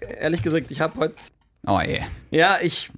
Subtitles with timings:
[0.00, 1.14] ehrlich gesagt, ich habe heute.
[1.66, 2.00] Oh je.
[2.30, 2.90] Ja, ich.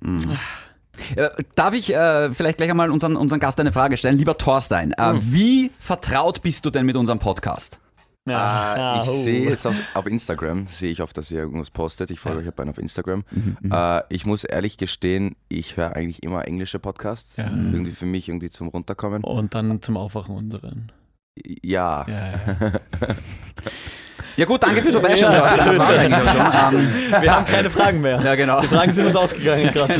[1.16, 4.18] Äh, Darf ich äh, vielleicht gleich einmal unseren, unseren Gast eine Frage stellen?
[4.18, 7.80] Lieber Thorstein, äh, wie vertraut bist du denn mit unserem Podcast?
[8.26, 9.22] Ja, Äh, ja, ich oh.
[9.22, 12.10] sehe es aus, auf Instagram, sehe ich oft, dass ihr irgendwas postet.
[12.10, 12.64] Ich folge euch ja.
[12.64, 13.24] auf Instagram.
[13.30, 17.36] Mhm, Äh, ich muss ehrlich gestehen, ich höre eigentlich immer englische Podcasts.
[17.36, 17.46] Ja.
[17.46, 19.24] Irgendwie für mich irgendwie zum Runterkommen.
[19.24, 20.92] Und dann zum Aufwachen unseren.
[21.62, 22.06] Ja.
[22.08, 22.38] Ja, ja.
[24.36, 25.54] Ja gut, danke fürs Vorbeischauen, Ja.
[25.56, 26.00] Das war's bitte.
[26.00, 26.78] eigentlich auch schon.
[26.80, 28.20] Ähm, Wir haben keine Fragen mehr.
[28.22, 28.60] ja, genau.
[28.62, 29.94] Die Fragen sind uns ausgegangen gerade.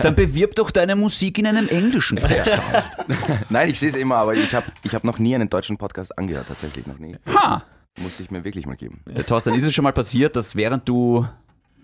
[0.00, 2.62] Dann bewirb doch deine Musik in einem englischen Podcast.
[3.50, 6.16] Nein, ich sehe es immer, aber ich habe ich hab noch nie einen deutschen Podcast
[6.18, 7.16] angehört, tatsächlich noch nie.
[7.32, 7.62] Ha!
[8.00, 9.00] Muss ich mir wirklich mal geben.
[9.14, 11.26] Ja, Thorstein, ist es schon mal passiert, dass während du,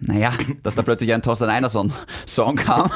[0.01, 1.93] naja, dass da plötzlich ein Thorstein Einerson
[2.27, 2.91] Song kam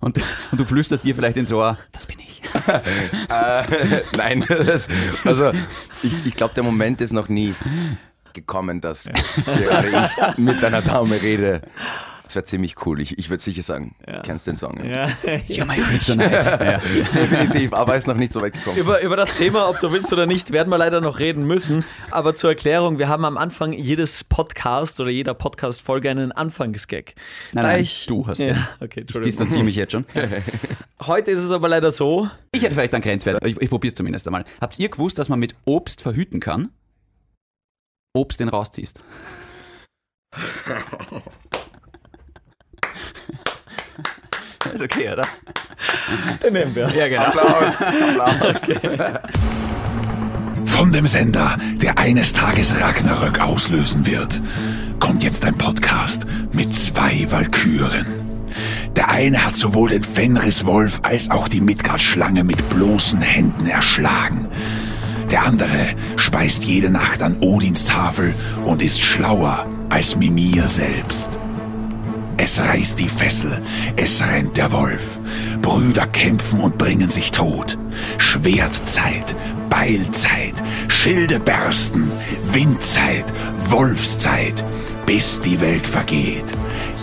[0.00, 0.18] und,
[0.50, 2.42] und du flüsterst dir vielleicht ins Ohr, das bin ich.
[3.28, 4.88] äh, nein, das,
[5.24, 5.52] also
[6.02, 7.54] ich, ich glaube, der Moment ist noch nie
[8.32, 11.62] gekommen, dass gerade ich mit deiner Dame rede.
[12.24, 13.00] Das wäre ziemlich cool.
[13.02, 14.82] Ich, ich würde sicher sagen, kennst den Song?
[14.82, 15.06] Ja.
[15.46, 16.24] You're my Kryptonite.
[16.64, 16.78] Ja.
[16.78, 18.78] Definitiv, aber ist noch nicht so weit gekommen.
[18.78, 21.84] Über, über das Thema, ob du willst oder nicht, werden wir leider noch reden müssen.
[22.10, 27.14] Aber zur Erklärung, wir haben am Anfang jedes Podcast oder jeder Podcast-Folge einen Anfangsgag.
[27.52, 28.56] Nein, nein, ich- du hast ja, den.
[28.56, 29.22] Okay, Ich Entschuldigung.
[29.24, 30.06] distanziere mich jetzt schon.
[31.02, 32.30] Heute ist es aber leider so.
[32.52, 33.44] Ich hätte vielleicht einen Grenzwert.
[33.44, 34.44] Ich, ich probiere es zumindest einmal.
[34.62, 36.70] Habt ihr gewusst, dass man mit Obst verhüten kann?
[38.14, 38.98] Obst den rausziehst.
[44.74, 45.26] Ist okay, oder?
[46.42, 46.90] Den nehmen wir.
[46.90, 47.22] Ja, genau.
[47.22, 48.62] Applaus, Applaus.
[50.66, 54.42] Von dem Sender, der eines Tages Ragnarök auslösen wird,
[54.98, 58.06] kommt jetzt ein Podcast mit zwei Walküren.
[58.96, 64.48] Der eine hat sowohl den Fenriswolf als auch die Midgard-Schlange mit bloßen Händen erschlagen.
[65.30, 71.38] Der andere speist jede Nacht an Odins Tafel und ist schlauer als Mimir selbst.
[72.36, 73.62] Es reißt die Fessel,
[73.96, 75.18] es rennt der Wolf.
[75.62, 77.78] Brüder kämpfen und bringen sich tot.
[78.18, 79.34] Schwertzeit,
[79.70, 80.54] Beilzeit,
[80.88, 82.10] Schilde bersten,
[82.52, 83.24] Windzeit,
[83.68, 84.64] Wolfszeit,
[85.06, 86.44] bis die Welt vergeht.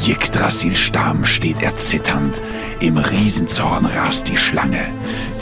[0.07, 2.41] Yggdrasil Stamm steht erzitternd,
[2.79, 4.85] im Riesenzorn rast die Schlange.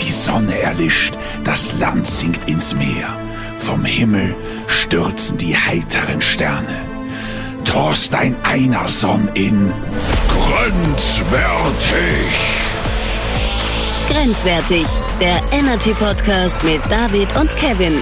[0.01, 3.07] Die Sonne erlischt, das Land sinkt ins Meer.
[3.59, 4.35] Vom Himmel
[4.67, 6.88] stürzen die heiteren Sterne.
[7.69, 9.71] Thorstein Einerson in
[10.47, 12.01] Grenzwertig.
[14.09, 14.87] Grenzwertig,
[15.21, 18.01] der Energy Podcast mit David und Kevin.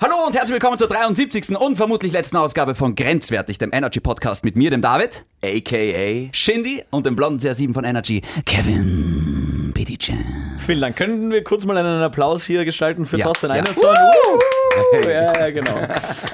[0.00, 1.50] Hallo und herzlich willkommen zur 73.
[1.58, 6.30] und vermutlich letzten Ausgabe von Grenzwertig, dem Energy Podcast mit mir, dem David, AKA.
[6.32, 10.24] Shindy und dem blonden CR7 von Energy, Kevin Pidican.
[10.58, 10.94] Vielen Dank.
[10.94, 13.54] Könnten wir kurz mal einen Applaus hier gestalten für Ja, Thorsten ja.
[13.54, 13.84] Einerson?
[13.84, 15.74] Uh, ja, ja, genau.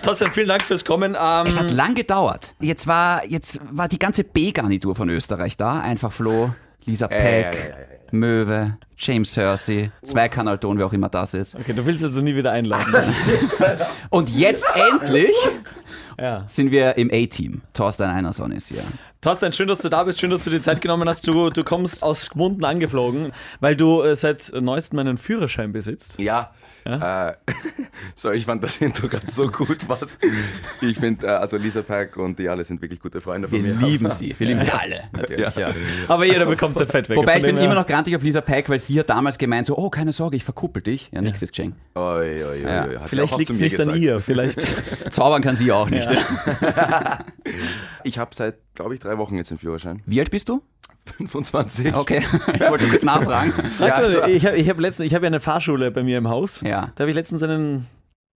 [0.03, 1.17] Thorsten, vielen Dank fürs Kommen.
[1.19, 2.55] Ähm, Es hat lang gedauert.
[2.61, 5.81] Jetzt war, jetzt war die ganze B-Garnitur von Österreich da.
[5.81, 6.51] Einfach Flo,
[6.85, 7.77] Lisa Peck, ja.
[8.11, 11.55] Möwe, James Hersey, Zweikanalton, wer auch immer das ist.
[11.55, 12.93] okay, du willst also nie wieder einladen.
[14.11, 15.35] Und jetzt endlich
[16.19, 16.45] ja.
[16.47, 17.63] sind wir im A-Team.
[17.73, 18.83] Thorstein Einerson ist hier.
[19.21, 20.21] Thorsten, schön, dass du da bist.
[20.21, 21.27] Schön, dass du dir Zeit genommen hast.
[21.27, 26.21] Du, du kommst aus Gmunden angeflogen, weil du äh, seit neuestem einen Führerschein besitzt.
[26.21, 26.53] Ja.
[26.85, 27.33] Äh,
[28.15, 30.19] so, ich fand das Intro gerade so gut, was.
[30.81, 33.75] Ich finde, äh, also Lisa Pack und die alle sind wirklich gute Freunde von Wir
[33.75, 33.87] mir.
[33.89, 34.37] lieben sie.
[34.39, 35.57] Wir lieben sie alle, natürlich.
[35.57, 35.75] Ja.
[36.07, 37.17] Aber jeder bekommt sein Fett weg.
[37.17, 39.77] Wobei ich bin immer noch grantig auf Lisa Peck, weil sie hat damals gemeint so,
[39.77, 41.11] oh, keine Sorge, ich verkuppel dich.
[41.11, 41.77] Ja, nix ist geschenkt.
[41.97, 43.01] Oi, oi, oi, Ja.
[43.07, 43.99] Vielleicht liegt es nicht an gesagt.
[43.99, 44.21] ihr.
[44.21, 44.61] Vielleicht.
[45.11, 46.09] Zaubern kann sie auch nicht.
[48.05, 50.03] Ich habe seit, glaube ich, drei Wochen jetzt den Führerschein.
[50.07, 50.63] Wie alt bist du?
[51.17, 51.95] 25.
[51.95, 52.19] Okay,
[52.55, 53.53] ich wollte kurz nachfragen.
[53.53, 56.19] Frag mal, also- ich habe ich hab letztens, ich habe ja eine Fahrschule bei mir
[56.19, 56.61] im Haus.
[56.61, 56.93] Ja.
[56.95, 57.87] Da habe ich letztens einen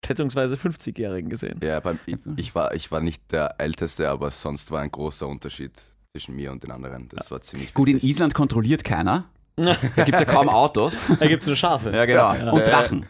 [0.04, 1.60] schätzungsweise 50-Jährigen gesehen.
[1.62, 5.28] Ja, beim, ich, ich, war, ich war nicht der Älteste, aber sonst war ein großer
[5.28, 5.72] Unterschied
[6.10, 7.08] zwischen mir und den anderen.
[7.10, 8.10] Das war ziemlich Gut, in witzig.
[8.10, 9.26] Island kontrolliert keiner.
[9.56, 10.96] Da gibt es ja kaum Autos.
[11.20, 11.90] Da gibt es nur Schafe.
[11.90, 12.52] Ja, genau.
[12.52, 13.04] Und Drachen.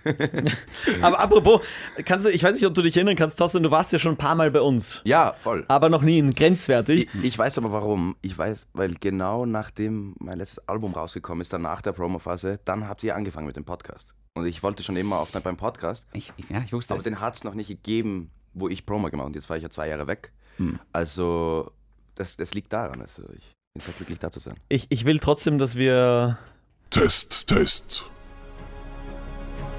[1.00, 1.60] Aber apropos,
[2.04, 4.14] kannst du, ich weiß nicht, ob du dich erinnern kannst, Thorsten, du warst ja schon
[4.14, 5.02] ein paar Mal bei uns.
[5.04, 5.64] Ja, voll.
[5.68, 7.08] Aber noch nie in grenzwertig.
[7.22, 8.16] Ich weiß aber warum.
[8.22, 12.88] Ich weiß, weil genau nachdem mein letztes Album rausgekommen ist, dann nach der Promophase, dann
[12.88, 14.12] habt ihr angefangen mit dem Podcast.
[14.34, 17.04] Und ich wollte schon immer oft beim Podcast, Ich, ich, ja, ich wusste aber es.
[17.04, 19.26] den hat es noch nicht gegeben, wo ich Promo gemacht habe.
[19.26, 20.32] Und jetzt war ich ja zwei Jahre weg.
[20.56, 20.78] Hm.
[20.92, 21.70] Also,
[22.14, 23.00] das, das liegt daran.
[23.00, 24.54] Also, ich bin sehr glücklich, da zu sein.
[24.68, 26.38] Ich, ich will trotzdem, dass wir.
[26.90, 28.04] Test, Test.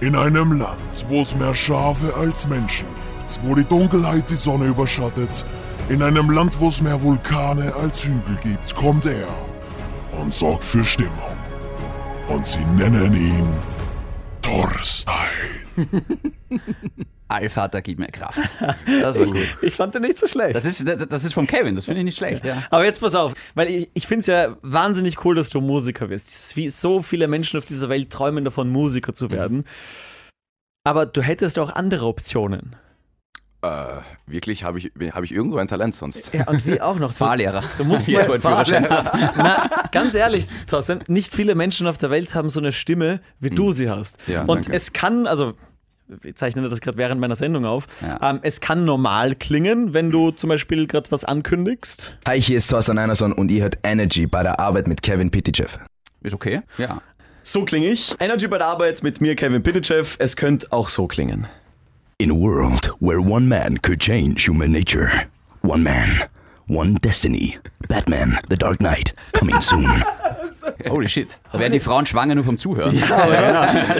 [0.01, 4.65] In einem Land, wo es mehr Schafe als Menschen gibt, wo die Dunkelheit die Sonne
[4.65, 5.45] überschattet,
[5.89, 9.27] in einem Land, wo es mehr Vulkane als Hügel gibt, kommt er
[10.19, 11.37] und sorgt für Stimmung.
[12.27, 13.47] Und sie nennen ihn
[14.41, 15.17] Thorstein.
[17.33, 18.39] Allvater, gib mir Kraft.
[18.85, 19.37] Das war gut.
[19.61, 20.55] Ich fand den nicht so schlecht.
[20.55, 22.63] Das ist, das das ist von Kevin, das finde ich nicht schlecht, ja.
[22.69, 26.09] Aber jetzt pass auf, weil ich, ich finde es ja wahnsinnig cool, dass du Musiker
[26.09, 26.53] wirst.
[26.71, 29.65] So viele Menschen auf dieser Welt träumen davon, Musiker zu werden.
[30.83, 32.75] Aber du hättest auch andere Optionen.
[33.63, 36.33] Äh, wirklich, habe ich, hab ich irgendwo ein Talent sonst?
[36.33, 37.09] Ja, und wie auch noch.
[37.13, 37.63] Du, Fahrlehrer.
[37.77, 39.13] du musst mal, ein Führerschein hat.
[39.37, 43.49] Na, ganz ehrlich, Thorsten, nicht viele Menschen auf der Welt haben so eine Stimme, wie
[43.49, 44.17] du sie hast.
[44.27, 44.73] Ja, und danke.
[44.73, 45.53] es kann, also
[46.23, 48.19] ich zeichne das gerade während meiner Sendung auf, Ja.
[48.31, 52.17] ähm, es kann normal klingen, wenn du zum Beispiel gerade was ankündigst.
[52.27, 55.77] Hi, hier ist Thorsten Einerson und ihr hört Energy bei der Arbeit mit Kevin Pitychev.
[56.21, 57.01] Ist okay, ja.
[57.43, 58.15] So klinge ich.
[58.19, 60.15] Energy bei der Arbeit mit mir, Kevin Pitychev.
[60.19, 61.47] Es könnte auch so klingen.
[62.19, 65.09] In a world where one man could change human nature.
[65.61, 66.21] One man,
[66.69, 67.57] one destiny.
[67.89, 69.85] Batman, The Dark Knight, coming soon.
[70.89, 71.37] Holy shit.
[71.51, 73.01] Da werden die Frauen schwanger nur vom Zuhören.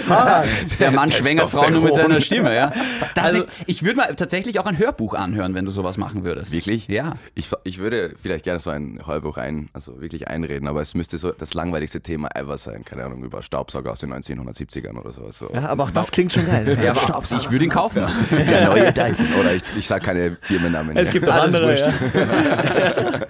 [0.10, 0.44] Ah,
[0.80, 2.72] Der Mann schwängert Frauen nur mit seiner Stimme, ja.
[3.16, 6.24] Das Also- ist, ich würde mal tatsächlich auch ein Hörbuch anhören, wenn du sowas machen
[6.24, 6.52] würdest.
[6.52, 6.88] Wirklich?
[6.88, 7.14] Ja.
[7.36, 11.18] Ich, ich würde vielleicht gerne so ein Hörbuch ein, also wirklich einreden, aber es müsste
[11.18, 12.84] so das langweiligste Thema ever sein.
[12.86, 15.38] Keine Ahnung, über Staubsauger aus den 1970ern oder sowas.
[15.40, 15.50] So.
[15.54, 16.78] Ja, aber auch das klingt schon geil.
[16.84, 18.04] Ja, aber ich würde ihn kaufen.
[18.50, 19.28] Der neue Dyson.
[19.40, 20.96] Oder ich, ich sage keine Firmennamen.
[20.98, 21.14] Es ja.
[21.14, 21.80] gibt auch Alles andere.
[21.80, 21.94] Ja.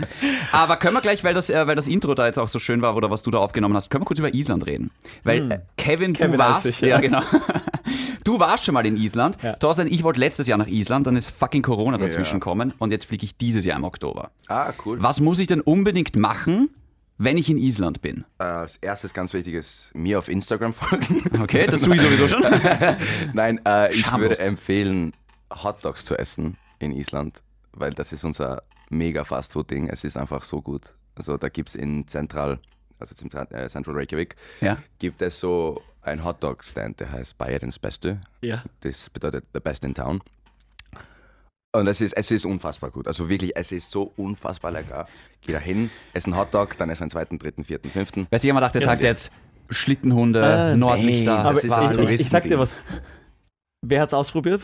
[0.52, 2.82] Aber können wir gleich, weil das, äh, weil das Intro da jetzt auch so schön
[2.82, 4.92] war oder was du da aufgenommen hast, können wir kurz über Island reden?
[5.24, 6.88] Weil äh, Kevin, Kevin du warst, ich, ja.
[6.88, 7.00] ja.
[7.00, 7.22] genau.
[8.24, 9.38] Du warst schon mal in Island.
[9.44, 9.54] Ja.
[9.58, 12.40] Thorsten, ich wollte letztes Jahr nach Island, dann ist fucking Corona dazwischen Ja.
[12.40, 14.32] kommen und jetzt fliege ich dieses Jahr im Oktober.
[14.48, 15.04] Ah, cool.
[15.04, 16.70] Was muss ich denn unbedingt machen,
[17.18, 18.24] wenn ich in Island bin?
[18.40, 21.22] Äh, Als erstes ganz wichtiges, mir auf Instagram folgen.
[21.42, 22.42] Okay, das tue ich sowieso schon.
[23.34, 24.30] Nein, äh, ich Schamlos.
[24.30, 25.12] würde empfehlen,
[25.52, 27.44] Hotdogs zu essen in Island,
[27.74, 29.90] weil das ist unser mega Fastfood-Ding.
[29.90, 30.94] Es ist einfach so gut.
[31.16, 32.60] Also da gibt es in Central,
[33.04, 34.78] also zum äh, Central Reykjavik, Ja.
[35.00, 38.22] gibt es so ein Hotdog-Stand, der heißt Bayerns Beste.
[38.42, 38.64] Ja.
[38.82, 40.22] Das bedeutet the best in town.
[41.76, 43.08] Und es ist, es ist unfassbar gut.
[43.08, 45.08] Also wirklich, es ist so unfassbar lecker.
[45.42, 48.28] Geh da hin, ess einen Hotdog, dann ess einen zweiten, dritten, vierten, fünften.
[48.30, 49.32] Weißt du, mir gedacht, der sagt jetzt
[49.70, 51.34] Schlittenhunde, Ah, Nordlichter.
[51.34, 52.76] nee, Aber Das ich, ist ein ich, ich sag dir was.
[53.82, 54.62] Wer hat's ausprobiert?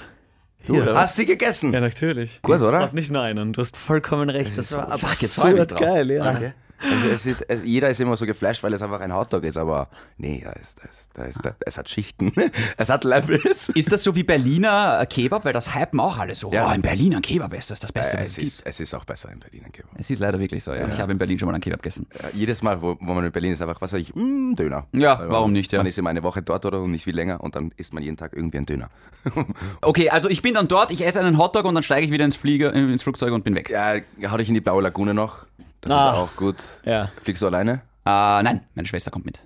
[0.67, 0.95] Du, was?
[0.97, 1.73] Hast du gegessen?
[1.73, 2.41] Ja, natürlich.
[2.41, 2.83] Gut, oder?
[2.83, 3.53] Und nicht nur einen.
[3.53, 4.57] Du hast vollkommen recht.
[4.57, 5.79] Das war drauf.
[5.79, 6.31] geil, ja.
[6.31, 6.53] Okay.
[6.81, 9.57] Also es ist, es, jeder ist immer so geflasht, weil es einfach ein Hotdog ist,
[9.57, 12.31] aber nee, da ist, da ist, da ist, da, es hat Schichten,
[12.77, 13.69] es hat Levels.
[13.69, 15.43] Ist das so wie Berliner Kebab?
[15.45, 16.51] Weil das hypen auch alle so.
[16.51, 16.69] Ja.
[16.69, 18.93] Oh, in Berlin ein Kebab ist das das Beste, Äh, es, es ist, es ist
[18.93, 19.91] auch besser in Berlin ein Kebab.
[19.97, 20.87] Es ist leider wirklich so, ja.
[20.87, 22.07] Ich habe in Berlin schon mal einen Kebab gegessen.
[22.21, 24.87] Ja, jedes Mal, wo, wo man in Berlin ist, einfach, was sag ich, mm, Döner.
[24.93, 25.79] Ja, Weil man- warum nicht, ja.
[25.79, 28.03] Man ist immer eine Woche dort oder und nicht viel länger und dann isst man
[28.03, 28.89] jeden Tag irgendwie einen Döner.
[29.81, 32.25] Okay, also ich bin dann dort, ich esse einen Hotdog und dann steige ich wieder
[32.25, 33.69] ins, Flieger, ins Flugzeug und bin weg.
[33.69, 33.95] Ja,
[34.31, 35.45] hau dich in die blaue Lagune noch.
[35.81, 36.09] Das Ah.
[36.11, 36.55] ist auch gut.
[36.85, 37.11] Ja.
[37.21, 37.81] Fliegst du alleine?
[38.05, 39.39] Äh, nein, meine Schwester kommt mit.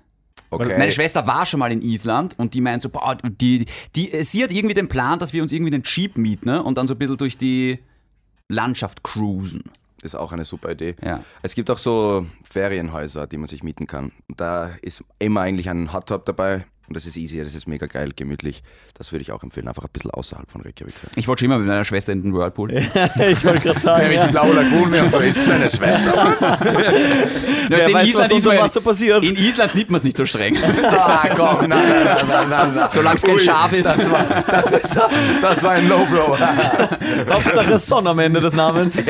[0.50, 0.78] Okay.
[0.78, 3.66] Meine Schwester war schon mal in Island und die meint so, boah, die,
[3.96, 6.62] die, sie hat irgendwie den Plan, dass wir uns irgendwie einen Jeep mieten ne?
[6.62, 7.80] und dann so ein bisschen durch die
[8.48, 9.64] Landschaft cruisen.
[10.02, 10.94] ist auch eine super Idee.
[11.02, 11.20] Ja.
[11.42, 14.12] Es gibt auch so Ferienhäuser, die man sich mieten kann.
[14.36, 16.66] Da ist immer eigentlich ein Hot Tub dabei.
[16.86, 18.62] Und das ist easy, das ist mega geil, gemütlich.
[18.96, 20.94] Das würde ich auch empfehlen, einfach ein bisschen außerhalb von Reykjavik.
[20.94, 21.10] sein.
[21.16, 22.72] Ich wollte schon immer mit meiner Schwester in den Whirlpool.
[22.74, 24.12] ich wollte gerade sagen.
[24.12, 24.26] ja.
[24.26, 26.36] blaue Lagune und so ist deine Schwester.
[27.68, 29.22] Wer in weiß, Island ist man- Wasser passiert.
[29.24, 30.58] In Island nimmt man es nicht so streng.
[30.90, 32.88] ah, komm, nein, nein, nein, nein.
[32.90, 33.86] Solange es kein Schaf ist.
[33.86, 35.00] Das war, das, ist,
[35.40, 36.38] das war ein Low-Blow.
[37.30, 39.02] Hauptsache Son am Ende des Namens.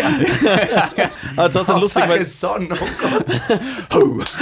[1.37, 4.33] Aber das ist lustig, weil Sonne, oh Gott.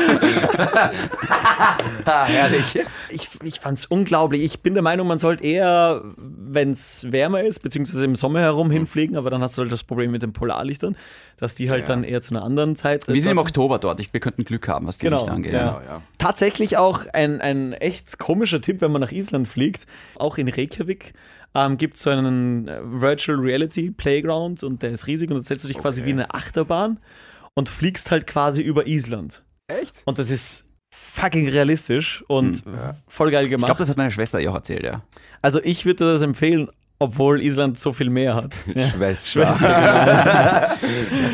[2.04, 2.78] ah, herrlich.
[3.08, 4.42] ich, ich fand es unglaublich.
[4.42, 8.70] Ich bin der Meinung, man sollte eher, wenn es wärmer ist, beziehungsweise im Sommer herum
[8.70, 10.96] hinfliegen, aber dann hast du halt das Problem mit den Polarlichtern,
[11.36, 11.86] dass die halt Ja.
[11.88, 13.06] dann eher zu einer anderen Zeit.
[13.08, 14.00] Wir sind im Oktober dort.
[14.00, 15.52] Ich, wir könnten Glück haben, was die Genau, Lichter angeht.
[15.52, 15.82] ja.
[15.86, 16.02] Ja.
[16.18, 19.86] Tatsächlich auch ein, ein echt komischer Tipp, wenn man nach Island fliegt.
[20.16, 21.12] Auch in Reykjavik
[21.54, 25.42] ähm, gibt es so einen äh, Virtual Reality Playground und der ist riesig und da
[25.44, 26.08] setzt du dich quasi Okay.
[26.08, 26.98] wie eine Achterbahn
[27.54, 29.42] und fliegst halt quasi über Island.
[29.68, 30.02] Echt?
[30.06, 30.64] Und das ist
[31.14, 32.62] fucking realistisch und
[33.08, 33.66] voll geil Ich gemacht.
[33.66, 35.02] glaube, das hat meine Schwester ihr auch erzählt, ja.
[35.42, 36.68] also ich würde das empfehlen,
[36.98, 38.54] obwohl Island so viel mehr hat.
[38.74, 38.88] Ja.
[39.16, 40.76] Schwester.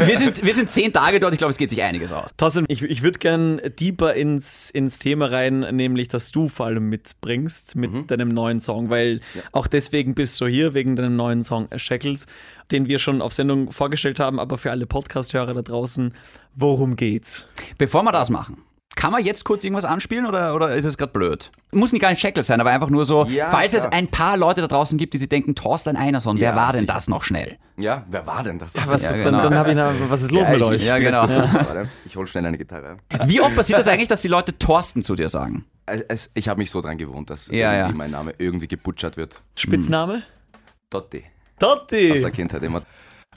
[0.07, 1.35] Wir sind, wir sind zehn Tage dort.
[1.35, 2.31] Ich glaube, es geht sich einiges aus.
[2.37, 6.89] Thorsten, ich, ich würde gern deeper ins, ins Thema rein, nämlich dass du vor allem
[6.89, 9.21] mitbringst mit deinem neuen Song, weil
[9.53, 12.27] auch deswegen bist du hier, wegen deinem neuen Song Shackles,
[12.71, 16.15] den wir schon auf Sendung vorgestellt haben, aber für alle Podcast-Hörer da draußen,
[16.55, 17.47] worum geht's?
[17.77, 18.63] Bevor wir das machen,
[18.97, 21.53] kann man jetzt kurz irgendwas anspielen oder, oder ist es gerade blöd?
[21.71, 23.93] Muss nicht gar nicht Shackles sein, aber einfach nur so, Ja, falls es klar.
[23.93, 26.81] ein paar Leute da draußen gibt, die sich denken, Thorstein Einerson, wer Ja, war denn
[26.83, 26.95] sicher.
[26.95, 27.59] das noch schnell?
[27.79, 28.75] Ja, wer war denn das?
[28.87, 29.43] Was, Ja, dann genau.
[29.43, 30.77] dann habe ich noch, was ist los Ja, mit ich- euch?
[30.83, 31.29] ich Ja, genau.
[32.07, 32.97] Ich hole schnell eine Gitarre.
[33.27, 35.65] Wie oft passiert das eigentlich, dass die Leute Thorsten zu dir sagen?
[35.87, 37.97] Es, ich habe mich so dran gewohnt, dass Ja, irgendwie ja.
[37.97, 39.43] mein Name irgendwie gebutschert wird.
[39.55, 40.23] Spitzname?
[40.91, 41.25] Totti
[41.59, 42.13] Totti!
[42.13, 42.83] aus der Kindheit immer.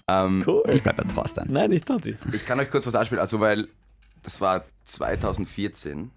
[0.10, 0.64] Ähm, Cool.
[0.74, 1.48] Ich bleib bei Thorstein.
[1.50, 2.18] Nein, nicht Totti.
[2.34, 3.68] Ich kann euch kurz was anspielen, also weil
[4.24, 6.12] das war 2014,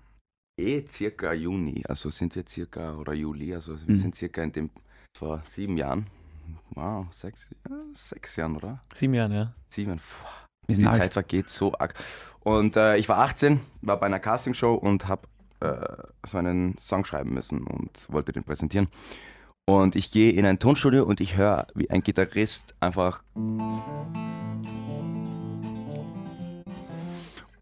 [0.61, 4.01] eh circa Juni, also sind wir circa, oder Juli, also wir Mhm.
[4.01, 4.71] sind circa in dem,
[5.17, 6.07] vor sieben Jahren,
[6.71, 8.81] wow, sechs, ja, sechs Jahren, oder?
[8.95, 9.55] Sieben Jahre, ja.
[9.71, 10.01] Sieben,
[10.67, 10.97] Wir die alt.
[10.97, 11.95] Zeit vergeht so arg.
[12.41, 15.29] Und äh, ich war 18, war bei einer Castingshow und habe
[15.61, 15.77] äh,
[16.27, 18.89] so einen Song schreiben müssen und wollte den präsentieren.
[19.67, 23.23] Und ich gehe in ein Tonstudio und ich höre, wie ein Gitarrist einfach.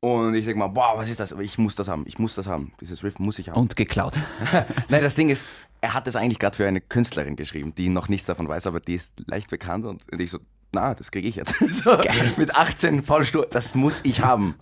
[0.05, 1.33] Und ich denke mal, wow, was ist das?
[1.33, 2.73] Aber ich muss das haben, ich muss das haben.
[2.81, 3.61] Dieses Riff muss ich haben.
[3.61, 4.19] Und geklaut.
[4.89, 5.45] Nein, das Ding ist,
[5.81, 8.81] er hat es eigentlich gerade für eine Künstlerin geschrieben, die noch nichts davon weiß, aber
[8.81, 10.41] die ist leicht bekannt und ich so,
[10.73, 11.55] na, das kriege ich jetzt.
[11.85, 11.97] so,
[12.37, 14.57] mit 18 voll stur, das muss ich haben.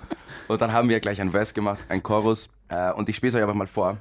[0.48, 3.34] Und dann haben wir gleich ein Vers gemacht, ein Chorus äh, und ich spiele es
[3.34, 3.96] euch einfach mal vor.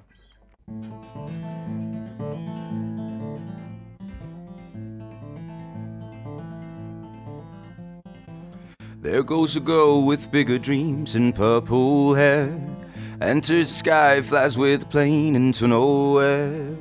[9.01, 12.53] There goes a girl with bigger dreams and purple hair.
[13.21, 16.75] Enters the sky, flies with a plane into nowhere.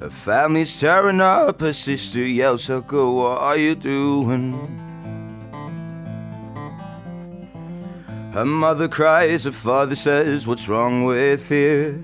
[0.00, 4.52] Her family's tearing up, her sister yells, girl, what are you doing?
[8.32, 12.02] Her mother cries, her father says, what's wrong with here?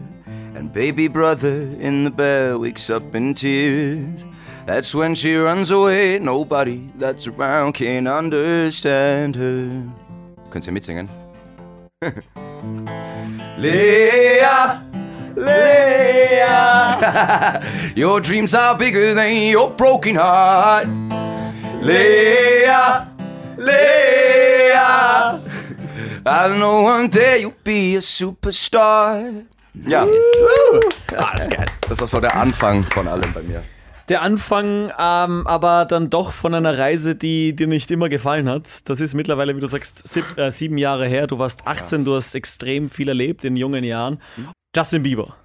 [0.54, 4.22] And baby brother in the bed wakes up in tears.
[4.70, 9.68] That's when she runs away, nobody that's around can understand her.
[10.50, 11.08] Könnt ihr mitsingen?
[13.58, 14.80] Leah,
[15.34, 16.52] Leah,
[17.96, 20.86] your dreams are bigger than your broken heart.
[21.82, 23.08] Leah,
[23.56, 25.40] Leah,
[26.24, 29.44] I know one day you'll be a superstar.
[29.88, 30.06] Ja,
[31.16, 31.66] Ah, das ist geil.
[31.88, 33.64] das war so der Anfang von allem bei mir.
[34.10, 38.88] Der Anfang, ähm, aber dann doch von einer Reise, die dir nicht immer gefallen hat.
[38.90, 41.28] Das ist mittlerweile, wie du sagst, sieb, äh, sieben Jahre her.
[41.28, 44.20] Du warst 18, du hast extrem viel erlebt in jungen Jahren.
[44.74, 45.36] Justin Bieber.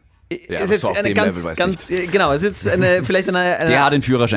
[0.50, 3.69] Ja, ist jetzt eine ganz, Level ganz, äh, genau, ist jetzt eine, vielleicht eine, eine,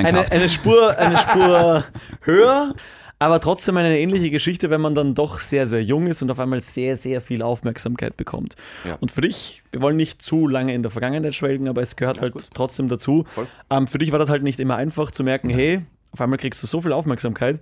[0.04, 1.85] eine, eine Spur, eine Spur
[2.20, 2.75] höher,
[3.18, 6.38] aber trotzdem eine ähnliche Geschichte, wenn man dann doch sehr, sehr jung ist und auf
[6.38, 8.54] einmal sehr, sehr viel Aufmerksamkeit bekommt.
[8.84, 8.96] Ja.
[9.00, 12.20] Und für dich, wir wollen nicht zu lange in der Vergangenheit schwelgen, aber es gehört
[12.20, 12.48] halt gut.
[12.54, 13.26] trotzdem dazu.
[13.70, 15.82] Ähm, für dich war das halt nicht immer einfach zu merken, hey,
[16.12, 17.60] auf einmal kriegst du so viel Aufmerksamkeit,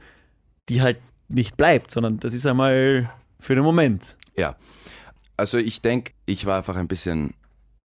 [0.69, 0.99] die halt
[1.29, 3.11] nicht bleibt, sondern das ist einmal
[3.41, 4.17] für den Moment.
[4.37, 4.57] Ja,
[5.37, 7.35] also ich denke, ich war einfach ein bisschen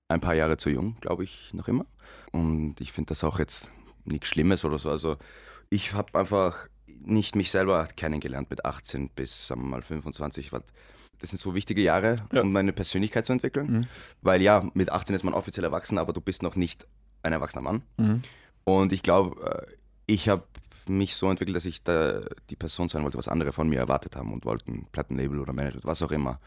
[0.09, 1.87] ein paar Jahre zu jung, glaube ich, noch immer.
[2.33, 3.71] Und ich finde das auch jetzt
[4.05, 4.91] nichts Schlimmes oder so.
[4.91, 5.17] Also
[5.71, 6.69] ich habe einfach
[7.05, 10.53] nicht mich selber kennengelernt mit 18 bis, sagen wir mal, 25.
[10.53, 10.63] weil
[11.21, 12.43] Das sind so wichtige Jahre, Ja.
[12.43, 13.71] um meine Persönlichkeit zu entwickeln.
[13.71, 13.87] Mhm.
[14.23, 16.87] Weil ja, mit 18 ist man offiziell erwachsen, aber du bist noch nicht
[17.25, 17.83] ein erwachsener Mann.
[17.97, 18.23] Mhm.
[18.65, 19.73] Und ich glaube, äh,
[20.07, 20.45] ich habe
[20.87, 24.15] mich so entwickelt, dass ich da die Person sein wollte, was andere von mir erwartet
[24.17, 26.41] haben und wollten, Plattenlabel oder Manager, was auch immer.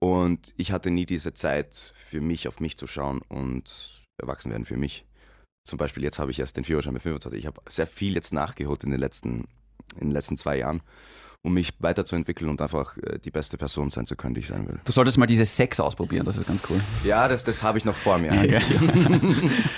[0.00, 4.64] Und ich hatte nie diese Zeit für mich, auf mich zu schauen und erwachsen werden
[4.64, 5.04] für mich.
[5.66, 7.38] Zum Beispiel jetzt habe ich erst den Führerschein mit 25.
[7.38, 9.48] Ich habe sehr viel jetzt nachgeholt in den letzten,
[9.96, 10.82] in den letzten zwei Jahren,
[11.42, 14.66] um mich weiterzuentwickeln und einfach äh, die beste Person sein zu können, die ich sein
[14.66, 14.80] will.
[14.84, 16.80] Du solltest mal diese Sex ausprobieren, das ist ganz cool.
[17.04, 18.60] Ja, das, das habe ich noch vor mir.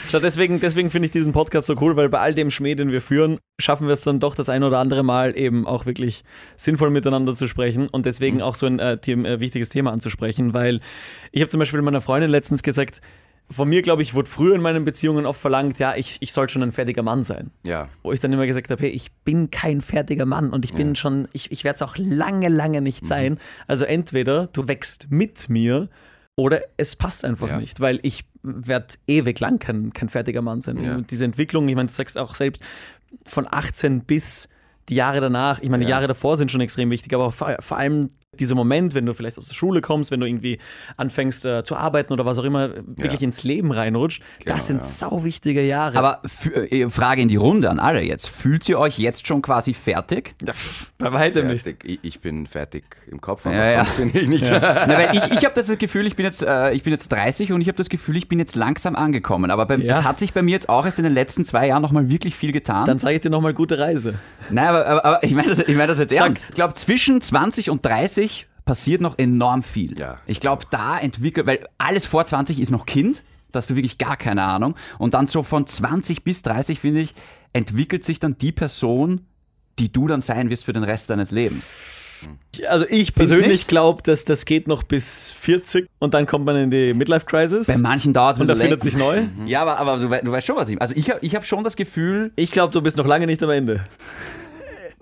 [0.09, 2.93] Schau, deswegen, deswegen finde ich diesen Podcast so cool, weil bei all dem Schmäh, den
[2.93, 6.23] wir führen, schaffen wir es dann doch das ein oder andere Mal eben auch wirklich
[6.57, 10.55] sinnvoll miteinander zu sprechen und deswegen auch so ein äh, Thema, äh, wichtiges Thema anzusprechen,
[10.55, 10.81] weil
[11.33, 13.01] ich habe zum Beispiel meiner Freundin letztens gesagt,
[13.51, 16.49] von mir, glaube ich, wurde früher in meinen Beziehungen oft verlangt, ja, ich, ich soll
[16.49, 17.51] schon ein fertiger Mann sein.
[17.65, 20.73] Ja, Wo ich dann immer gesagt habe, hey, ich bin kein fertiger Mann und ich
[20.73, 23.07] bin schon, ich, ich werde es auch lange, lange nicht Mhm.
[23.07, 23.39] sein.
[23.69, 25.89] Also entweder du wächst mit mir
[26.35, 27.59] oder es passt einfach Ja.
[27.59, 30.83] nicht, weil ich werde ewig lang kein, kein fertiger Mann sein.
[30.83, 30.97] Ja.
[30.97, 32.63] Und diese Entwicklung, ich meine, du sagst auch selbst,
[33.27, 34.49] von 18 bis
[34.89, 35.97] die Jahre danach, ich meine, die Ja.
[35.97, 39.39] Jahre davor sind schon extrem wichtig, aber vor, vor allem dieser Moment, wenn du vielleicht
[39.39, 40.59] aus der Schule kommst, wenn du irgendwie
[40.97, 44.79] anfängst äh, zu arbeiten oder was auch immer, wirklich ins Leben reinrutscht, Genau, das sind
[44.79, 44.83] ja.
[44.85, 45.99] sau wichtige Jahre.
[45.99, 48.29] Aber für, äh, Frage in die Runde an alle jetzt.
[48.29, 50.35] Fühlt ihr euch jetzt schon quasi fertig?
[50.47, 51.67] Ja, pff, bei weitem nicht.
[51.85, 53.85] Ich, ich bin fertig im Kopf, aber Ja, ja.
[53.85, 54.51] sonst bin ich nicht.
[54.51, 57.53] Na, weil ich, ich habe das Gefühl, ich bin, jetzt, äh, ich bin jetzt 30
[57.53, 59.51] und ich habe das Gefühl, ich bin jetzt langsam angekommen.
[59.51, 59.99] Aber bei, Ja.
[59.99, 62.35] es hat sich bei mir jetzt auch erst in den letzten zwei Jahren nochmal wirklich
[62.37, 62.87] viel getan.
[62.87, 64.15] Dann sage ich dir nochmal gute Reise.
[64.51, 66.27] Nein, aber, aber, aber ich meine das, ich mein das jetzt Sag.
[66.27, 66.47] ernst.
[66.49, 68.26] Ich glaube, zwischen 20 und 30
[68.67, 69.99] passiert noch enorm viel.
[69.99, 70.19] Ja.
[70.27, 73.97] Ich glaube, da entwickelt, weil alles vor 20 ist noch Kind, da hast du wirklich
[73.97, 74.75] gar keine Ahnung.
[74.99, 77.15] Und dann so von 20 bis 30, finde ich,
[77.55, 79.23] entwickelt sich dann die Person,
[79.79, 81.65] die du dann sein wirst für den Rest deines Lebens.
[82.67, 86.71] Also ich persönlich glaube, dass das geht noch bis 40 und dann kommt man in
[86.71, 87.67] die Midlife Crisis.
[87.67, 89.25] Bei manchen dauert es und da findet sich neu.
[89.47, 91.45] Ja, aber, aber du, wei- du weißt schon, was ich Also ich habe ich hab
[91.45, 93.85] schon das Gefühl, Ich glaube, du bist noch lange nicht am Ende.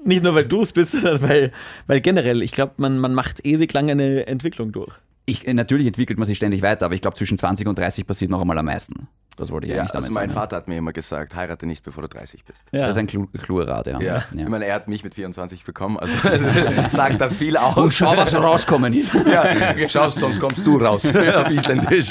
[0.05, 1.53] Nicht nur, weil du es bist, sondern weil,
[1.87, 4.95] weil generell, ich glaube, man, man macht ewig lange eine Entwicklung durch.
[5.27, 8.31] ich, natürlich entwickelt man sich ständig weiter, aber ich glaube, zwischen 20 und 30 passiert
[8.31, 9.09] noch einmal am meisten.
[9.37, 10.41] Das wollte ich Ja, eigentlich damit also mein sagen.
[10.41, 12.65] Vater hat mir immer gesagt, heirate nicht, bevor du 30 bist.
[12.73, 12.83] Ja.
[12.83, 14.01] Das ist ein Klu kluger Rat, ja.
[14.01, 14.25] Ja.
[14.35, 16.13] Ich meine, er hat mich mit 24 bekommen, also
[16.93, 17.77] sagt das viel aus.
[17.77, 19.13] Und schau, was rauskommen ist.
[19.25, 22.11] Ja, schaust, sonst kommst du raus auf Isländisch.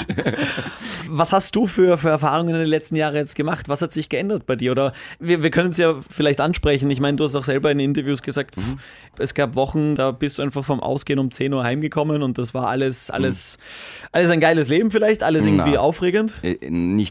[1.08, 3.68] Was hast du für, für Erfahrungen in den letzten Jahren jetzt gemacht?
[3.68, 4.72] Was hat sich geändert bei dir?
[4.72, 6.90] Oder wir, wir können es ja vielleicht ansprechen.
[6.90, 8.76] Ich meine, du hast auch selber in Interviews gesagt, pff,
[9.18, 12.52] es gab Wochen, da bist du einfach vom Ausgehen um 10 Uhr heimgekommen und das
[12.54, 13.58] war alles, alles,
[14.12, 15.80] alles ein geiles Leben vielleicht, alles irgendwie Na.
[15.80, 16.34] aufregend.
[16.42, 16.56] Äh,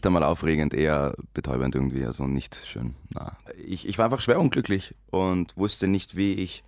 [0.04, 2.94] Nicht einmal aufregend, eher betäubend irgendwie, also nicht schön.
[3.14, 3.38] Na.
[3.56, 6.62] Ich, ich war einfach schwer unglücklich und wusste nicht, wie ich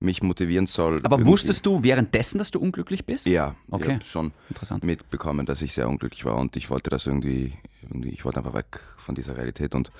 [0.00, 1.00] mich motivieren soll.
[1.02, 1.30] Aber irgendwie.
[1.30, 3.24] wusstest du währenddessen, dass du unglücklich bist?
[3.24, 3.94] Ja, Okay.
[3.94, 4.84] hab schon Interessant.
[4.84, 8.52] mitbekommen, dass ich sehr unglücklich war und ich wollte das irgendwie, irgendwie ich wollte einfach
[8.52, 9.90] weg von dieser Realität und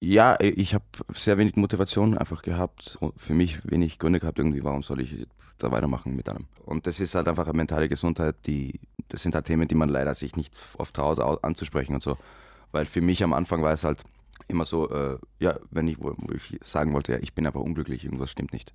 [0.00, 4.82] ja, ich habe sehr wenig Motivation einfach gehabt, für mich wenig Gründe gehabt irgendwie, warum
[4.82, 5.26] soll ich
[5.58, 6.46] da weitermachen mit einem.
[6.64, 8.78] Und das ist halt einfach eine mentale Gesundheit, die,
[9.08, 12.16] das sind halt Themen, die man leider sich nicht oft traut au- anzusprechen und so.
[12.70, 14.04] Weil für mich am Anfang war es halt
[14.46, 17.60] immer so, äh, ja, wenn ich, wo, wo ich sagen wollte, ja, ich bin einfach
[17.60, 18.72] unglücklich, irgendwas stimmt nicht.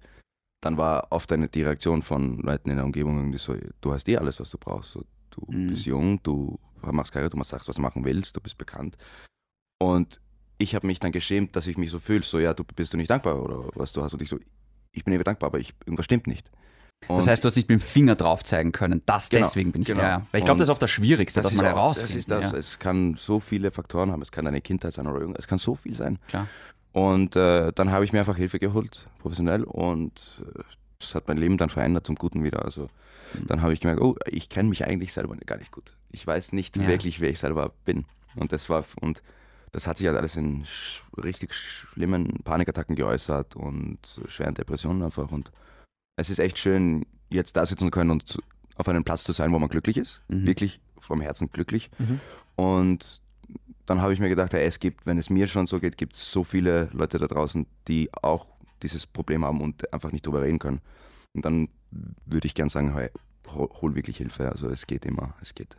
[0.62, 4.10] Dann war oft eine, die Reaktion von Leuten in der Umgebung irgendwie so, du hast
[4.10, 4.92] eh alles, was du brauchst.
[4.92, 5.68] So, du Mhm.
[5.70, 8.98] bist jung, du machst Karriere, du sagst, was du machen willst, du bist bekannt.
[9.82, 10.20] Und
[10.57, 12.98] ich habe mich dann geschämt, dass ich mich so fühle, so, ja, du bist du
[12.98, 14.13] nicht dankbar oder was du hast.
[14.13, 14.39] Und ich so,
[14.91, 16.50] ich bin eben dankbar, aber ich, irgendwas stimmt nicht.
[17.07, 19.01] Das Und heißt, du hast nicht mit dem Finger drauf zeigen können.
[19.05, 19.88] Das, Genau, deswegen bin ich.
[19.89, 20.01] genau.
[20.01, 20.25] Ja.
[20.31, 22.12] Weil ich glaube, das ist auch das Schwierigste, dass ist man herausfindet.
[22.12, 22.51] Das ist das.
[22.53, 24.22] Ja, Es kann so viele Faktoren haben.
[24.22, 25.43] Es kann deine Kindheit sein oder irgendwas.
[25.43, 26.17] Es kann so viel sein.
[26.27, 26.48] klar.
[26.93, 29.63] Und äh, dann habe ich mir einfach Hilfe geholt, professionell.
[29.63, 30.62] Und äh,
[31.00, 32.63] das hat mein Leben dann verändert zum Guten wieder.
[32.63, 32.89] Also
[33.33, 33.48] Mhm.
[33.48, 35.93] dann habe ich gemerkt, oh, ich kenne mich eigentlich selber gar nicht gut.
[36.12, 36.88] Ich weiß nicht Ja.
[36.88, 38.05] wirklich, wer ich selber bin.
[38.36, 39.24] Und das war und
[39.74, 45.32] das hat sich halt alles in sch richtig schlimmen Panikattacken geäußert und schweren Depressionen einfach.
[45.32, 45.51] Und
[46.15, 48.38] es ist echt schön, jetzt da sitzen zu können und
[48.75, 50.22] auf einem Platz zu sein, wo man glücklich ist.
[50.27, 50.48] Mhm.
[50.48, 51.90] Wirklich vom Herzen glücklich.
[51.98, 52.20] Mhm.
[52.55, 53.22] Und
[53.86, 56.16] dann habe ich mir gedacht, hey, es gibt, wenn es mir schon so geht, gibt
[56.16, 58.46] es so viele Leute da draußen, die auch
[58.81, 60.81] dieses Problem haben und einfach nicht drüber reden können.
[61.33, 61.68] Und dann
[62.25, 63.09] würde ich gern sagen, hey,
[63.48, 64.51] hol wirklich Hilfe.
[64.51, 65.77] Also es geht immer, es geht.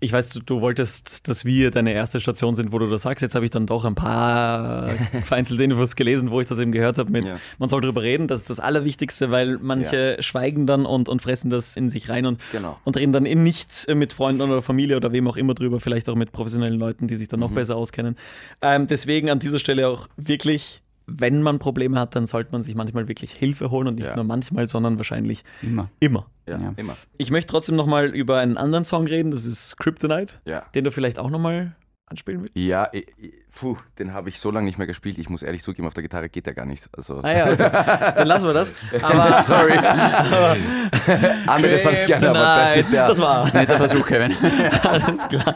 [0.00, 3.22] Ich weiß, du, du wolltest, dass wir deine erste Station sind, wo du das sagst.
[3.22, 4.88] Jetzt habe ich dann doch ein paar
[5.24, 7.40] vereinzelte Infos gelesen, wo ich das eben gehört habe mit, Ja.
[7.58, 8.28] man soll drüber reden.
[8.28, 12.26] Das ist das Allerwichtigste, weil manche schweigen dann und, und fressen das in sich rein
[12.26, 12.78] und, Genau.
[12.84, 16.08] und reden dann in nicht mit Freunden oder Familie oder wem auch immer drüber, vielleicht
[16.08, 18.16] auch mit professionellen Leuten, die sich dann noch besser auskennen.
[18.62, 22.74] Ähm, deswegen an dieser Stelle auch wirklich, wenn man Probleme hat, dann sollte man sich
[22.74, 24.14] manchmal wirklich Hilfe holen und nicht Ja.
[24.14, 25.88] nur manchmal, sondern wahrscheinlich Immer.
[26.00, 26.26] immer.
[26.46, 26.74] Ja, Ja.
[26.76, 26.96] immer.
[27.16, 30.64] Ich möchte trotzdem nochmal über einen anderen Song reden, das ist Kryptonite, Ja.
[30.74, 31.74] den du vielleicht auch nochmal
[32.06, 32.56] anspielen willst.
[32.56, 35.18] Ja, ich, ich, puh, den habe ich so lange nicht mehr gespielt.
[35.18, 36.88] Ich muss ehrlich zugeben, auf der Gitarre geht der gar nicht.
[36.96, 37.70] Also, Ah ja, okay.
[38.16, 38.72] dann lassen wir das.
[39.02, 39.76] Aber sorry.
[41.46, 43.08] Andere sagen es gerne, aber das ist der.
[43.08, 43.52] Das war.
[43.52, 44.34] Netter Versuch, Kevin.
[44.82, 45.54] Alles klar.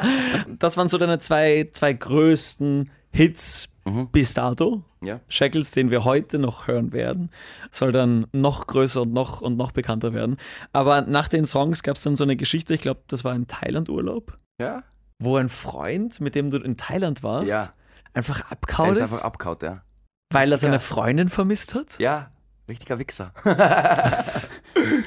[0.58, 4.08] Das waren so deine zwei, zwei größten Hits Mhm.
[4.12, 4.82] bis dato.
[5.04, 5.20] Ja.
[5.28, 7.30] Shackles, den wir heute noch hören werden,
[7.72, 10.36] soll dann noch größer und noch und noch bekannter werden.
[10.72, 13.46] Aber nach den Songs gab es dann so eine Geschichte, ich glaube, das war ein
[13.48, 14.82] Thailand-Urlaub, Ja?
[15.18, 17.72] wo ein Freund, mit dem du in Thailand warst, Ja.
[18.14, 19.82] einfach Er abgehauen ist einfach abgehaut, ja.
[20.32, 20.78] weil er seine.
[20.78, 21.98] Freundin vermisst hat.
[21.98, 22.30] Ja,
[22.68, 23.32] richtiger Wichser.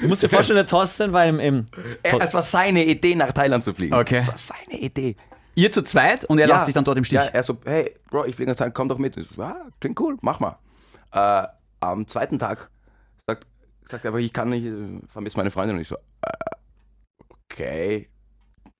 [0.00, 1.66] Du musst dir vorstellen, der Thorsten war im, im
[2.02, 3.94] Er, es war seine Idee, nach Thailand zu fliegen.
[3.94, 4.18] Okay.
[4.18, 5.16] Es war seine Idee.
[5.56, 6.54] Ihr zu zweit und er Ja.
[6.54, 7.16] lässt sich dann dort im Stich.
[7.16, 9.16] Ja, er so, hey, Bro, ich fliege nach Thailand, komm doch mit.
[9.16, 10.58] Ich so, ja, klingt cool, mach mal.
[11.12, 11.48] Äh,
[11.80, 12.70] am zweiten Tag
[13.26, 13.46] sagt,
[13.90, 15.76] sagt er, aber ich kann nicht, äh, vermisse meine Freundin.
[15.76, 16.30] Und ich so, äh,
[17.50, 18.08] okay.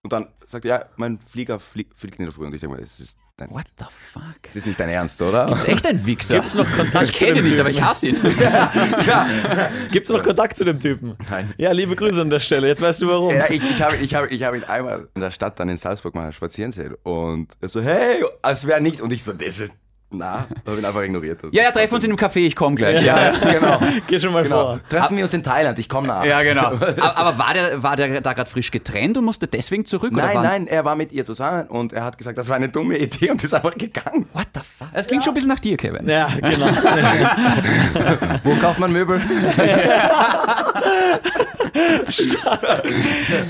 [0.02, 2.46] Und dann sagt er, ja, mein Flieger fliegt, fliegt in der Früh.
[2.46, 4.42] Und ich denke mal, das ist, dein, What the fuck?
[4.42, 5.46] das ist nicht dein Ernst, oder?
[5.46, 6.36] Das ist echt ein Wichser.
[6.36, 8.16] Gibt's noch Kontakt ich kenne ihn nicht, aber ich hasse ihn.
[9.92, 11.16] Gibt's noch Kontakt zu dem Typen?
[11.30, 11.52] Nein.
[11.56, 12.66] Ja, liebe Grüße an der Stelle.
[12.66, 13.34] Jetzt weißt du warum.
[13.34, 15.76] Ja, ich, ich habe ich hab, ich hab ihn einmal in der Stadt dann in
[15.76, 19.00] Salzburg mal spazieren sehen und er so, hey, als wäre nicht.
[19.00, 19.74] Und ich so, das ist,
[20.10, 21.40] na, habe ihn einfach ignoriert.
[21.50, 23.04] Ja, ja, treffen uns in einem Café, ich komme gleich.
[23.04, 23.80] Ja, genau.
[24.06, 24.62] Geh schon mal genau.
[24.62, 24.80] vor.
[24.88, 26.24] Treffen wir uns in Thailand, ich komme nach.
[26.24, 26.66] Ja, genau.
[26.76, 30.12] Aber, aber war, der, war der da gerade frisch getrennt und musste deswegen zurück?
[30.12, 32.68] oder Nein, nein, er war mit ihr zusammen und er hat gesagt, das war eine
[32.68, 34.28] dumme Idee und ist einfach gegangen.
[34.32, 34.88] What the fuck?
[34.94, 36.08] Das klingt schon ein bisschen nach dir, Kevin.
[36.08, 36.66] Ja, genau.
[38.44, 39.20] Wo kauft man Möbel?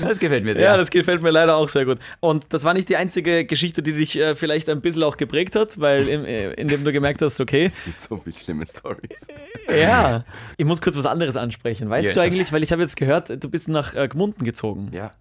[0.01, 0.63] Das gefällt mir sehr.
[0.63, 1.99] Ja, das gefällt mir leider auch sehr gut.
[2.19, 5.55] Und das war nicht die einzige Geschichte, die dich äh, vielleicht ein bisschen auch geprägt
[5.55, 8.65] hat, weil im, äh, in dem du gemerkt hast, okay, Es gibt so viele schlimme
[8.65, 9.27] Stories.
[9.69, 10.25] ja,
[10.57, 11.89] ich muss kurz was anderes ansprechen.
[11.89, 12.13] Weißt Yes.
[12.15, 14.89] du eigentlich, weil ich habe jetzt gehört, du bist nach äh, Gmunden gezogen.
[14.93, 15.11] Ja.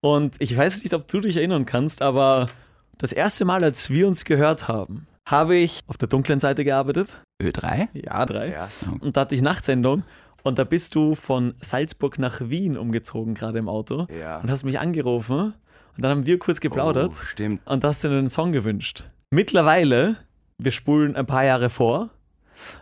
[0.00, 2.48] Und ich weiß nicht, ob du dich erinnern kannst, aber
[2.98, 7.16] das erste Mal, als wir uns gehört haben, habe ich auf der dunklen Seite gearbeitet.
[7.42, 7.88] Ö3?
[7.94, 8.50] Ja, drei.
[8.52, 8.68] Ja.
[9.00, 10.02] Und da hatte ich Nachtsendung.
[10.42, 14.06] Und da bist du von Salzburg nach Wien umgezogen, gerade im Auto.
[14.16, 14.40] Ja.
[14.40, 15.54] Und hast mich angerufen.
[15.96, 17.12] Und dann haben wir kurz geplaudert.
[17.18, 17.66] Oh, stimmt.
[17.66, 19.04] Und hast dir einen Song gewünscht.
[19.30, 20.16] Mittlerweile,
[20.58, 22.10] wir spulen ein paar Jahre vor,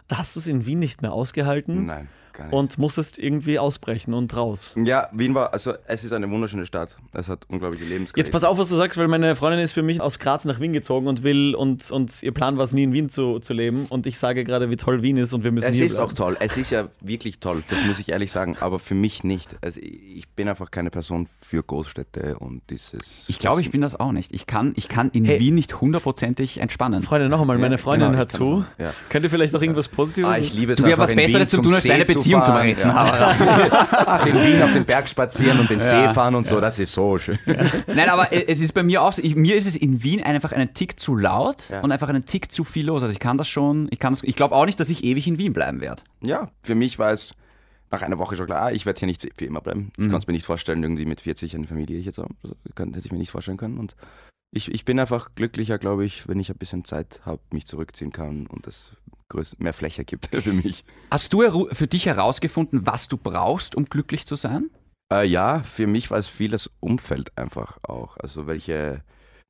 [0.08, 2.08] da hast du es in Wien nicht mehr ausgehalten Nein.
[2.50, 4.74] Und musstest irgendwie ausbrechen und raus.
[4.76, 6.96] ja, Wien war, also es ist eine wunderschöne Stadt.
[7.12, 8.26] Es hat unglaubliche Lebensqualität.
[8.26, 10.60] Jetzt pass auf, was du sagst, weil meine Freundin ist für mich aus Graz nach
[10.60, 13.52] Wien gezogen und will und, und ihr Plan war es nie in Wien zu, zu
[13.52, 13.86] leben.
[13.88, 16.08] Und ich sage gerade, wie toll Wien ist und wir müssen Es hier ist bleiben.
[16.10, 16.36] auch toll.
[16.40, 17.62] Es ist ja wirklich toll.
[17.68, 18.56] Das muss ich ehrlich sagen.
[18.60, 19.56] Aber für mich nicht.
[19.60, 23.24] Also ich bin einfach keine Person für Großstädte und dieses.
[23.28, 24.32] Ich glaube, ich bin das auch nicht.
[24.34, 25.38] Ich kann, ich kann in Hey.
[25.40, 27.02] Wien nicht hundertprozentig entspannen.
[27.02, 28.64] Freunde, noch einmal, meine Ja, Freundin genau, hört zu.
[28.78, 28.92] Ja.
[29.08, 31.56] Könnt ihr vielleicht auch irgendwas Positives Ah, ich liebe es Du einfach was Besseres zu
[31.56, 32.88] zum tun, als deine zu Beziehung zu fahren, retten.
[32.88, 34.24] Ja.
[34.26, 35.80] In Wien auf den Berg spazieren und den.
[35.80, 37.38] See fahren und so, das ist so schön.
[37.86, 40.22] Nein, aber äh, es ist bei mir auch so, ich, mir ist es in Wien
[40.22, 43.02] einfach einen Tick zu laut und einfach einen Tick zu viel los.
[43.02, 45.26] Also ich kann das schon, ich kann das, ich glaube auch nicht, dass ich ewig
[45.26, 46.02] in Wien bleiben werde.
[46.22, 47.32] Ja, für mich war es
[47.90, 49.90] nach einer Woche schon klar, ah, ich werde hier nicht für immer bleiben.
[49.96, 50.10] Ich Mhm.
[50.10, 52.36] kann es mir nicht vorstellen, irgendwie mit 40 eine Familie hier zu haben.
[52.42, 53.76] Also, hätte ich mir nicht vorstellen können.
[53.78, 53.94] Und
[54.50, 58.10] ich, ich bin einfach glücklicher, glaube ich, wenn ich ein bisschen Zeit habe, mich zurückziehen
[58.12, 58.92] kann und größ-
[59.58, 60.84] mehr Fläche gibt für mich.
[61.10, 64.70] Hast du für dich herausgefunden, was du brauchst, um glücklich zu sein?
[65.12, 68.16] Äh, ja, für mich war es viel das Umfeld einfach auch.
[68.16, 69.02] Also welche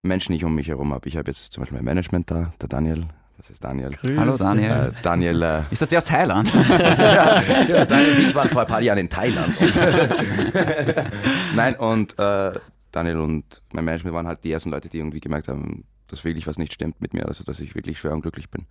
[0.03, 1.09] Menschen ich um mich herum habe.
[1.09, 3.07] Ich habe jetzt zum Beispiel mein Management da, der Daniel.
[3.37, 3.91] Das ist Daniel.
[3.91, 4.19] Grüß.
[4.19, 4.71] Hallo Daniel.
[4.71, 6.53] Äh, Daniel, äh, Ist das der aus Thailand?
[6.55, 9.61] ja, Daniel und ich waren vor ein paar Jahren in Thailand.
[9.61, 9.75] Und
[11.57, 12.53] Nein, und äh,
[12.93, 16.47] Daniel und mein Management waren halt die ersten Leute, die irgendwie gemerkt haben, dass wirklich
[16.47, 18.67] was nicht stimmt mit mir, also dass ich wirklich schwer unglücklich bin.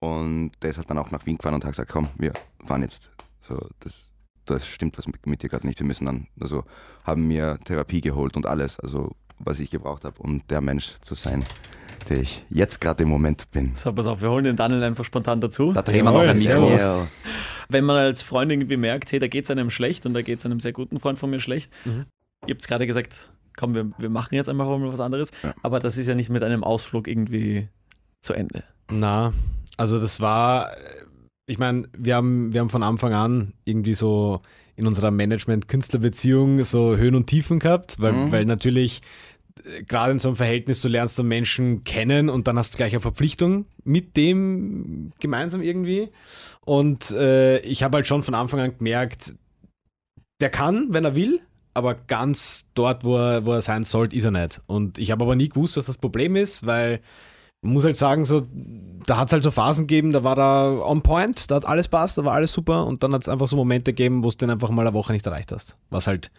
[0.00, 2.32] Und der ist halt dann auch nach Wien gefahren und hat gesagt, komm, wir
[2.64, 3.10] fahren jetzt.
[3.42, 4.04] So, das,
[4.44, 5.80] das stimmt was mit, mit dir gerade nicht.
[5.80, 6.64] Wir müssen dann, also
[7.04, 11.14] haben mir Therapie geholt und alles, also was ich gebraucht habe, um der Mensch zu
[11.14, 11.44] sein,
[12.08, 13.74] der ich jetzt gerade im Moment bin.
[13.74, 15.72] So, pass auf, wir holen den Daniel einfach spontan dazu.
[15.72, 16.60] Da drehen wir noch ein Mikro.
[16.60, 17.08] Daniel.
[17.68, 20.38] Wenn man als Freund irgendwie merkt, hey, da geht es einem schlecht und da geht
[20.38, 21.72] es einem sehr guten Freund von mir schlecht.
[21.84, 22.06] Mhm.
[22.46, 25.32] Ihr habt gerade gesagt, komm, wir, wir machen jetzt einfach mal was anderes.
[25.42, 25.54] Ja.
[25.62, 27.68] Aber das ist ja nicht mit einem Ausflug irgendwie
[28.20, 28.64] zu Ende.
[28.90, 29.32] Na,
[29.76, 30.76] also das war, äh,
[31.46, 34.40] ich meine, wir haben, wir haben von Anfang an irgendwie so
[34.76, 38.32] in unserer Management-Künstler-Beziehung so Höhen und Tiefen gehabt, weil, Mhm.
[38.32, 39.00] weil natürlich
[39.64, 42.76] äh, gerade in so einem Verhältnis, du lernst einen Menschen kennen und dann hast du
[42.76, 46.10] gleich eine Verpflichtung mit dem gemeinsam irgendwie.
[46.64, 49.34] Und äh, ich habe halt schon von Anfang an gemerkt,
[50.40, 51.40] der kann, wenn er will,
[51.74, 54.60] aber ganz dort, wo er, wo er sein sollte, ist er nicht.
[54.66, 57.00] Und ich habe aber nie gewusst, dass das Problem ist, weil
[57.62, 58.46] muss halt sagen, so,
[59.06, 61.88] da hat es halt so Phasen gegeben, da war er on point, da hat alles
[61.88, 64.36] passt, da war alles super und dann hat es einfach so Momente gegeben, wo du
[64.36, 65.76] den einfach mal eine Woche nicht erreicht hast.
[65.90, 66.30] Was halt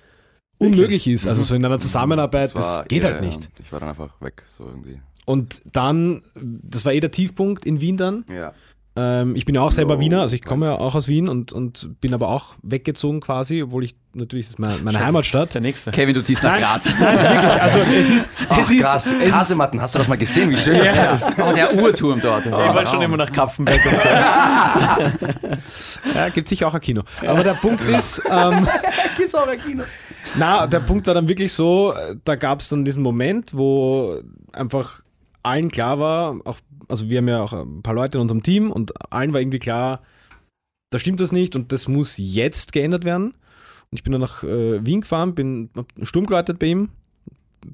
[0.59, 1.27] unmöglich ist.
[1.27, 3.49] Also so in einer Zusammenarbeit, das, war- geht ja, halt nicht.
[3.59, 4.99] Ich war dann einfach weg, so irgendwie.
[5.25, 8.25] Und dann, das war eh der Tiefpunkt in Wien dann.
[8.33, 8.53] Ja.
[9.01, 11.29] Ähm, ich bin ja auch selber Low Wiener, also ich komme ja auch aus Wien
[11.29, 15.53] und, und bin aber auch weggezogen quasi, obwohl ich natürlich, das ist meine, meine Heimatstadt.
[15.53, 15.91] Der nächste.
[15.91, 16.61] Kevin, du ziehst nach Nein.
[16.61, 16.89] Graz.
[16.99, 19.05] Nein, wirklich, also es ist, Ach, es ist, krass.
[19.05, 21.11] es ist Kasematten, hast du das mal gesehen, wie schön das Ja.
[21.13, 21.31] ist?
[21.37, 22.45] Oh, der Uhrturm dort.
[22.45, 24.09] Ich wollte schon immer nach Kapfenberg und so.
[26.15, 27.03] Ja, gibt sicher auch ein Kino.
[27.25, 28.67] Aber der Punkt ist, ähm,
[29.17, 29.83] Gibt's auch ein Kino?
[30.37, 31.93] na, der Punkt war dann wirklich so,
[32.25, 34.15] da gab es dann diesen Moment, wo
[34.53, 35.01] einfach
[35.43, 36.57] allen klar war, auch,
[36.89, 39.59] also wir haben ja auch ein paar Leute in unserem Team und allen war irgendwie
[39.59, 40.01] klar,
[40.91, 43.31] da stimmt was nicht und das muss jetzt geändert werden.
[43.91, 45.69] Und ich bin dann nach äh, Wien gefahren, bin
[46.01, 46.89] Sturm geläutet bei ihm,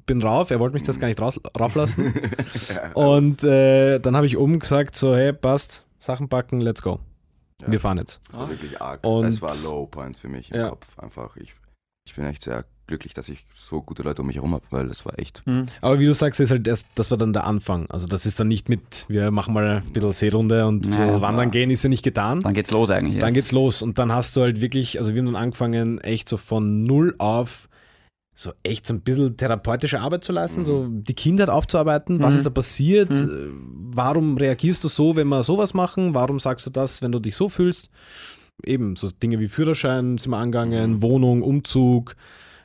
[0.06, 2.14] bin rauf, er wollte mich das gar nicht raus, rauflassen.
[2.94, 7.00] und äh, dann habe ich oben gesagt, so, hey, passt, Sachen packen, let's go.
[7.62, 7.72] Ja.
[7.72, 8.20] Wir fahren jetzt.
[8.28, 9.04] Das war wirklich arg.
[9.04, 10.68] Und- es war Low Point für mich im Ja.
[10.70, 11.36] Kopf einfach.
[11.36, 11.54] Ich,
[12.06, 14.86] ich bin echt sehr glücklich, dass ich so gute Leute um mich herum habe, weil
[14.88, 15.42] das war echt.
[15.46, 15.66] Hm.
[15.80, 17.86] Aber wie du sagst, ist halt erst, das war dann der Anfang.
[17.90, 21.20] Also das ist dann nicht mit, wir machen mal ein bisschen Seerunde und Ja, so
[21.20, 22.40] wandern gehen, ist ja nicht getan.
[22.40, 23.14] Dann geht's los eigentlich.
[23.18, 23.34] Dann erst.
[23.34, 26.36] geht's los und dann hast du halt wirklich, also wir haben dann angefangen, echt so
[26.36, 27.68] von null auf
[28.38, 30.64] so echt so ein bisschen therapeutische Arbeit zu leisten, Mhm.
[30.66, 32.36] so die Kindheit aufzuarbeiten, was Mhm.
[32.38, 33.16] ist da passiert, Mhm.
[33.16, 37.18] äh, warum reagierst du so, wenn wir sowas machen, warum sagst du das, wenn du
[37.18, 37.88] dich so fühlst.
[38.62, 41.02] Eben, so Dinge wie Führerschein sind wir angegangen, Mhm.
[41.02, 42.14] Wohnung, Umzug,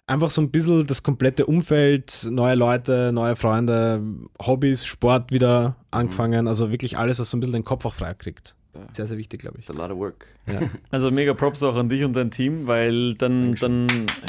[0.08, 4.04] einfach so ein bisschen das komplette Umfeld, neue Leute, neue Freunde,
[4.42, 8.14] Hobbys, Sport wieder angefangen, also wirklich alles, was so ein bisschen den Kopf auch frei
[8.14, 8.56] kriegt.
[8.94, 9.68] Sehr, sehr wichtig, glaube ich.
[9.68, 10.26] It's a lot of work.
[10.92, 13.88] Also mega Props auch an dich und dein Team, weil dann, dann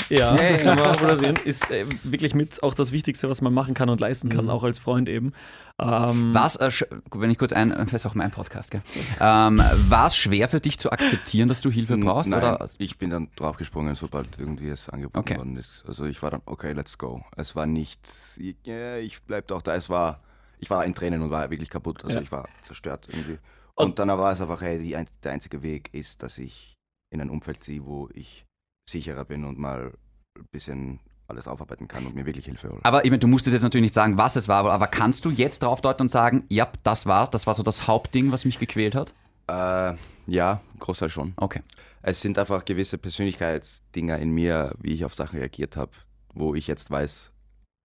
[0.09, 4.29] ja, moderieren, ist äh, wirklich mit auch das Wichtigste, was man machen kann und leisten
[4.29, 5.33] kann, auch als Freund eben.
[5.79, 6.71] Ähm, War es, äh,
[7.13, 8.83] wenn ich kurz ein, das ist auch mein Podcast, gell?
[9.21, 12.31] Ähm, war es schwer für dich zu akzeptieren, dass du Hilfe brauchst?
[12.31, 12.69] Nein, Oder?
[12.79, 15.37] ich bin dann draufgesprungen, sobald irgendwie es angeboten Okay.
[15.39, 15.85] worden ist.
[15.89, 17.25] Also ich war dann, okay, let's go.
[17.37, 19.75] Es war nichts, ich, ja, ich bleib doch da.
[19.75, 20.21] Es war,
[20.59, 22.05] ich war in Tränen und war wirklich kaputt.
[22.05, 22.23] Also Ja.
[22.23, 23.39] ich war zerstört irgendwie.
[23.75, 26.75] Und- Und, dann war es einfach, hey, die, der einzige Weg ist, dass ich
[27.11, 28.45] in ein Umfeld ziehe, wo ich
[28.89, 29.93] sicherer bin und mal
[30.39, 32.81] ein bisschen alles aufarbeiten kann und mir wirklich Hilfe hole.
[32.83, 35.25] Aber ich meine, du musstest jetzt natürlich nicht sagen, was es war, aber- aber kannst
[35.25, 38.45] du jetzt drauf deuten und sagen, ja, das war's, das war so das Hauptding, was
[38.45, 39.15] mich gequält hat?
[39.49, 41.33] Äh, ja, Großteil schon.
[41.37, 41.63] Okay.
[42.03, 45.93] Es sind einfach gewisse Persönlichkeitsdinger in mir, wie ich auf Sachen reagiert habe,
[46.35, 47.31] wo ich jetzt weiß,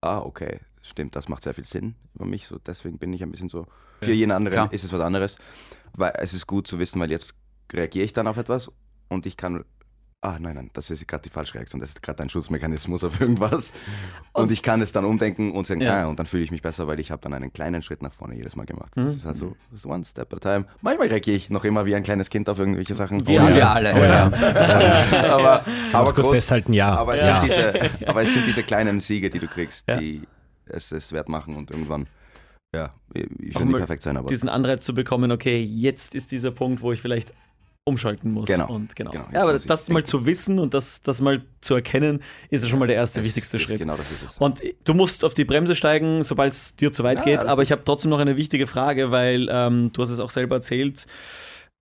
[0.02, 2.47] ah, okay, stimmt, das macht sehr viel Sinn über mich.
[2.47, 3.67] So, deswegen bin ich ein bisschen so.
[4.02, 4.74] Für jeden anderen Klar.
[4.74, 5.38] ist es was anderes.
[5.94, 7.34] Weil es ist gut zu wissen, weil jetzt
[7.74, 8.70] reagiere ich dann auf etwas
[9.10, 9.64] und ich kann.
[10.20, 11.80] Ah, nein, nein, das ist gerade die falsche Reaktion.
[11.80, 13.72] Das ist gerade ein Schutzmechanismus auf irgendwas.
[14.34, 16.04] Und ich kann es dann umdenken und sagen, Ja.
[16.04, 18.14] ah, und dann fühle ich mich besser, weil ich habe dann einen kleinen Schritt nach
[18.14, 18.98] vorne jedes Mal gemacht.
[18.98, 19.06] Mhm.
[19.06, 20.68] Das ist halt so, das ist one step at a time.
[20.82, 23.24] Manchmal reagiere ich noch immer wie ein kleines Kind auf irgendwelche Sachen.
[23.24, 23.94] Tun wir alle.
[23.94, 24.26] Oh, ja.
[25.34, 26.96] aber, Aber aber, kurz groß, festhalten, ja.
[26.96, 27.40] aber, es ja.
[27.40, 29.98] sind diese, aber es sind diese kleinen Siege, die du kriegst, Ja.
[29.98, 30.24] die
[30.66, 32.08] es, es wert machen und irgendwann,
[32.76, 36.32] ja, ich ich will nicht perfekt sein, aber diesen Anreiz zu bekommen, okay, jetzt ist
[36.32, 37.34] dieser Punkt, wo ich vielleicht
[37.88, 38.48] umschalten muss.
[38.48, 38.68] Genau.
[38.68, 39.12] Und genau.
[39.12, 42.70] Genau, ja, aber das mal zu wissen und das, das mal zu erkennen, ist ja
[42.70, 43.80] schon mal der erste es wichtigste ist, Schritt.
[43.80, 44.38] Genau das ist es.
[44.38, 47.40] Und du musst auf die Bremse steigen, sobald es dir zu weit Ja, geht.
[47.40, 50.58] Aber ich habe trotzdem noch eine wichtige Frage, weil ähm, du hast es auch selber
[50.58, 51.08] erzählt.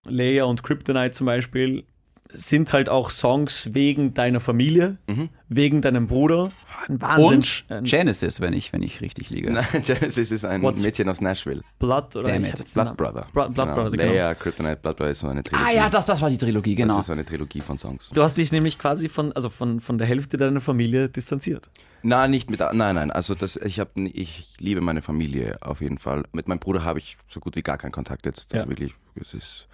[0.05, 1.85] Leia und Kryptonite zum Beispiel
[2.33, 5.29] sind halt auch Songs wegen deiner Familie, Mhm.
[5.49, 6.51] wegen deinem Bruder.
[6.89, 7.65] Ein Wahnsinn.
[7.79, 9.51] Und Genesis, wenn ich, wenn ich richtig liege.
[9.51, 11.63] Nein, Genesis ist ein What's- Mädchen aus Nashville.
[11.79, 12.73] Blood oder Damn ich it.
[12.75, 13.27] Blood Namen- Brother.
[13.33, 14.05] Blood, Blood Brother, genau.
[14.05, 15.65] Leia, Kryptonite, Blood Brother ist so eine Trilogie.
[15.67, 16.95] Ah ja, das, das war die Trilogie, genau.
[16.95, 18.11] Das ist so eine Trilogie von Songs.
[18.13, 21.71] Du hast dich nämlich quasi von, also von, von der Hälfte deiner Familie distanziert.
[22.03, 23.11] Nein, nicht mit, nein, nein.
[23.11, 26.25] Also das, ich habe, ich liebe meine Familie auf jeden Fall.
[26.33, 28.53] Mit meinem Bruder habe ich so gut wie gar keinen Kontakt jetzt.
[28.55, 28.71] Also Ja.
[28.71, 29.67] wirklich, es ist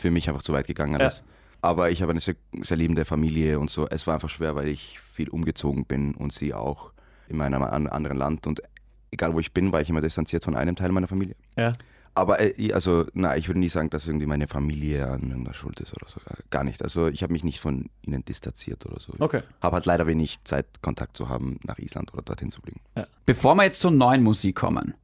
[0.00, 1.22] für mich einfach zu weit gegangen alles.
[1.62, 3.86] Aber ich habe eine sehr, sehr liebende Familie und so.
[3.88, 6.92] Es war einfach schwer, weil ich viel umgezogen bin und sie auch
[7.28, 8.46] in einem an- anderen Land.
[8.46, 8.62] Und
[9.10, 11.36] egal wo ich bin, war ich immer distanziert von einem Teil meiner Familie.
[11.56, 11.72] Ja.
[12.14, 15.54] Aber äh, ich- also, na, ich würde nie sagen, dass irgendwie meine Familie an irgendeiner
[15.54, 16.18] Schuld ist oder so.
[16.28, 16.82] Äh, Gar nicht.
[16.82, 19.12] Also ich habe mich nicht von ihnen distanziert oder so.
[19.18, 19.42] Okay.
[19.60, 22.80] Habe halt leider wenig Zeit, Kontakt zu haben, nach Island oder dorthin zu fliegen.
[23.26, 24.94] Bevor wir jetzt zur neuen Musik kommen,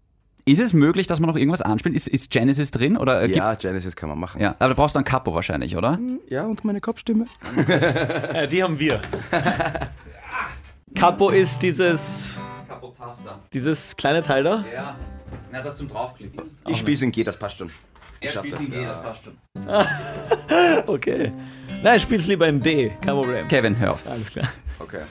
[0.46, 1.94] ist es möglich, dass man noch irgendwas anspielt?
[1.94, 2.96] Ist, ist Genesis drin?
[2.96, 4.40] Oder äh, Ja, Genesis kann man machen.
[4.40, 4.54] ja.
[4.58, 5.98] Aber du brauchst dann Capo wahrscheinlich, oder?
[6.28, 7.26] Ja, und meine Kopfstimme.
[8.32, 9.00] Äh, die haben wir.
[10.94, 13.40] Capo ist dieses, Capo-Taster.
[13.52, 14.64] dieses kleine Teil da.
[14.72, 14.96] Ja.
[15.52, 16.40] Na, das zum draufklicken.
[16.68, 17.70] Ich spiele es in G, das passt schon.
[18.20, 18.88] Er spielt das, in G, ja.
[18.88, 19.36] das passt schon.
[20.86, 21.32] Okay.
[21.82, 22.90] Nein, spiel's lieber in D.
[23.00, 23.48] Kein Problem.
[23.48, 24.06] Kevin, hör auf.
[24.06, 24.48] Alles klar.
[24.78, 25.02] Okay.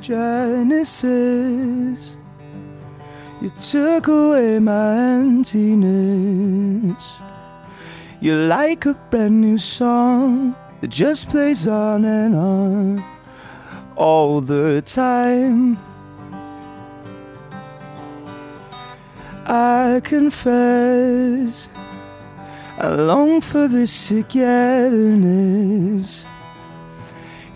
[0.00, 1.04] Genesis,
[3.40, 7.14] you took away my emptiness.
[8.20, 13.04] You're like a brand new song that just plays on and on
[13.96, 15.78] all the time.
[19.46, 21.68] I confess,
[22.78, 26.24] I long for this togetherness.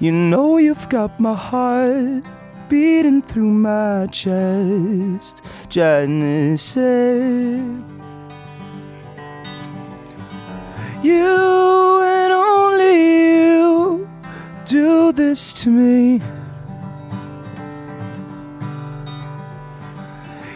[0.03, 2.25] You know you've got my heart
[2.71, 5.43] beating through my chest.
[5.69, 6.79] Genesis.
[11.03, 12.95] You and only
[13.27, 14.09] you
[14.67, 16.23] do this to me.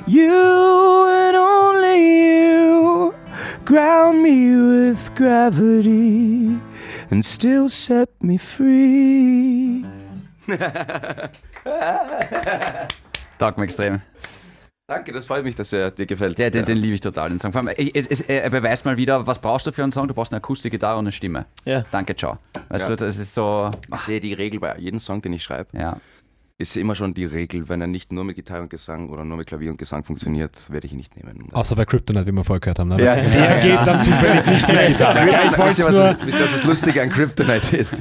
[0.07, 3.15] You and only you
[3.67, 6.59] ground me with gravity
[7.11, 9.83] and still set me free.
[13.39, 14.01] Taugt mir extrem.
[14.87, 16.37] Danke, das freut mich, dass er dir gefällt.
[16.37, 16.67] Der, den, Ja.
[16.67, 17.53] den liebe ich total, den Song.
[17.53, 20.07] Vor allem, es, es, er beweist mal wieder, was brauchst du für einen Song?
[20.09, 21.47] Du brauchst eine Akustikgitarre und eine Stimme.
[21.65, 21.87] Ja.
[21.91, 22.37] Danke, ciao.
[22.69, 22.89] Weißt Ja.
[22.91, 25.97] du, das ist so, Ich sehe die Regel bei jedem Song, den ich schreibe, ja.
[26.57, 29.37] Ist immer schon die Regel, wenn er nicht nur mit Gitarre und Gesang oder nur
[29.37, 31.49] mit Klavier und Gesang funktioniert, werde ich ihn nicht nehmen.
[31.53, 32.89] Außer bei Kryptonite, wie wir vorher gehört haben.
[32.91, 33.03] Ne?
[33.05, 35.31] Ja, Der ja, geht dann zufällig nicht mit Gitarre.
[35.31, 37.97] Ja, ich wisst, wollte ihr, es was, das- was das Lustige an Kryptonite ist?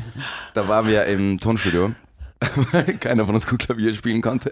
[0.54, 1.94] Da waren wir im Tonstudio,
[2.72, 4.52] weil keiner von uns gut Klavier spielen konnte.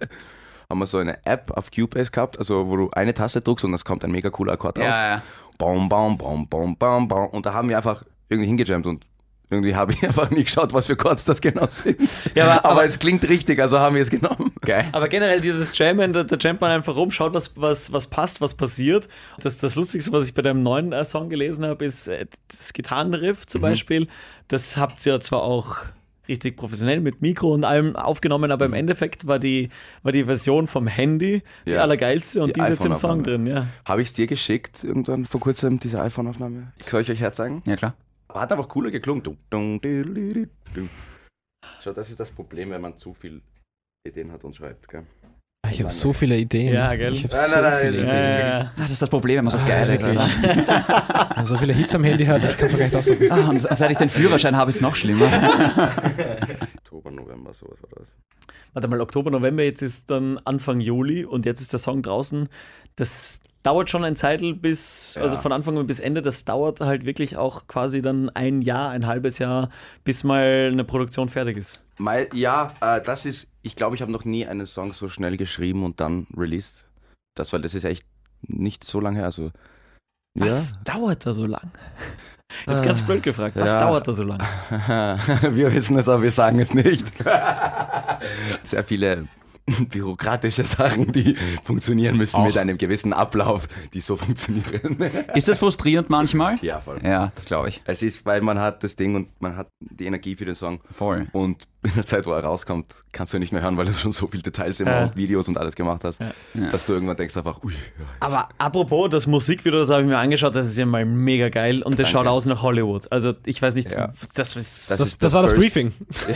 [0.67, 3.73] Haben wir so eine App auf Cubase gehabt, also wo du eine Taste drückst und
[3.75, 4.85] es kommt ein mega cooler Akkord raus.
[4.85, 5.21] Ja, ja.
[5.59, 7.27] Baum, baum, baum, baum, baum, baum.
[7.29, 9.05] Und da haben wir einfach irgendwie hingejammt und
[9.51, 11.99] Irgendwie habe ich einfach nie geschaut, was für Chords das genau sind.
[12.33, 14.53] Ja, aber- aber, aber- es klingt richtig, also haben wir es genommen.
[14.61, 14.87] Geil.
[14.93, 18.41] Aber generell dieses Jammen, da, da jammt man einfach rum, schaut, was, was, was passt,
[18.41, 19.09] was passiert.
[19.41, 22.25] Das, das Lustigste, was ich bei deinem neuen äh, Song gelesen habe, ist äh,
[22.57, 24.07] das Gitarrenriff zum Beispiel.
[24.47, 25.77] Das habt ihr zwar auch
[26.29, 29.67] richtig professionell mit Mikro und allem aufgenommen, aber im Endeffekt war die,
[30.03, 31.81] war die Version vom Handy die Ja.
[31.81, 33.67] allergeilste und Die die, ist jetzt im Song drin, ja.
[33.83, 36.71] Habe ich es dir geschickt, irgendwann vor kurzem, diese iPhone-Aufnahme?
[36.79, 37.63] Soll ich euch herzeigen?
[37.65, 37.95] Ja, klar.
[38.33, 39.23] Hat einfach cooler geklungen.
[41.79, 43.41] So, das ist das Problem, wenn man zu viel
[44.07, 44.87] Ideen hat und schreibt.
[44.87, 45.05] Gell?
[45.69, 46.73] Ich habe so viele Ideen.
[46.73, 47.13] Ja, gell?
[47.13, 48.07] Ich habe so nein, nein, viele nein.
[48.07, 48.39] Ideen.
[48.39, 48.59] Ja, ja.
[48.61, 50.05] Ah, das ist das Problem, wenn man so geil ist.
[51.35, 53.31] Wenn so viele Hits am Handy hat, ich kann es mir gar nicht aussuchen.
[53.31, 55.25] Ah, und seit ich den Führerschein habe, ist es noch schlimmer.
[56.77, 58.11] Oktober, November, sowas war das.
[58.73, 62.47] Warte mal, Oktober, November, jetzt ist dann Anfang Juli und jetzt ist der Song draußen.
[62.95, 65.41] Das dauert schon ein Zeitl bis, also Ja.
[65.41, 69.37] von Anfang bis Ende, das dauert halt wirklich auch quasi dann ein Jahr, ein halbes
[69.39, 69.69] Jahr,
[70.03, 71.81] bis mal eine Produktion fertig ist.
[71.97, 75.37] Mal, ja, äh, das ist, ich glaube, ich habe noch nie einen Song so schnell
[75.37, 76.85] geschrieben und dann released.
[77.35, 78.05] Das, weil das ist echt
[78.47, 79.25] nicht so lange her.
[79.25, 79.51] Also,
[80.35, 81.71] Was dauert da so lang?
[82.67, 83.79] Jetzt ganz blöd gefragt, was Ja.
[83.79, 84.39] dauert da so lang?
[85.49, 87.05] wir wissen es, aber wir sagen es nicht.
[88.63, 89.27] Sehr viele
[89.89, 92.45] bürokratische Sachen, die funktionieren müssen Auch.
[92.45, 94.97] mit einem gewissen Ablauf, die so funktionieren.
[95.33, 96.57] Ist das frustrierend manchmal?
[96.61, 96.99] ja, voll.
[97.03, 97.81] Ja, das glaube ich.
[97.85, 100.81] Es ist, weil man hat das Ding und man hat die Energie für den Song.
[100.91, 101.27] Voll.
[101.31, 103.93] Und in der Zeit, wo er rauskommt, kannst du ihn nicht mehr hören, weil du
[103.93, 105.03] schon so viele Details immer Ja.
[105.05, 106.31] und Videos und alles gemacht hast, Ja.
[106.71, 107.73] dass du irgendwann denkst einfach, ui,
[108.19, 111.81] Aber apropos, das Musikvideo, das habe ich mir angeschaut, das ist ja mal mega geil
[111.81, 112.11] und das Danke.
[112.11, 113.11] schaut aus nach Hollywood.
[113.11, 114.13] Also ich weiß nicht, Ja.
[114.35, 114.91] das ist...
[114.91, 115.91] Das Das, ist das das war das Briefing.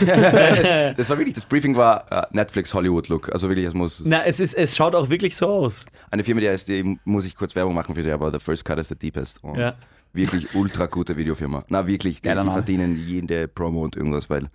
[0.96, 3.32] das war wirklich, das Briefing war äh, Netflix Hollywood Look.
[3.32, 5.86] Also wirklich, es muss Na, es, ist, es schaut auch wirklich so aus.
[6.10, 8.64] eine Firma, die heißt, die muss ich kurz Werbung machen für sie, aber The First
[8.64, 9.42] Cut is the Deepest.
[9.42, 9.74] Und Ja.
[10.12, 11.64] Wirklich ultra gute Videofirma.
[11.68, 14.46] Na, wirklich, die, die verdienen jede Promo und irgendwas, weil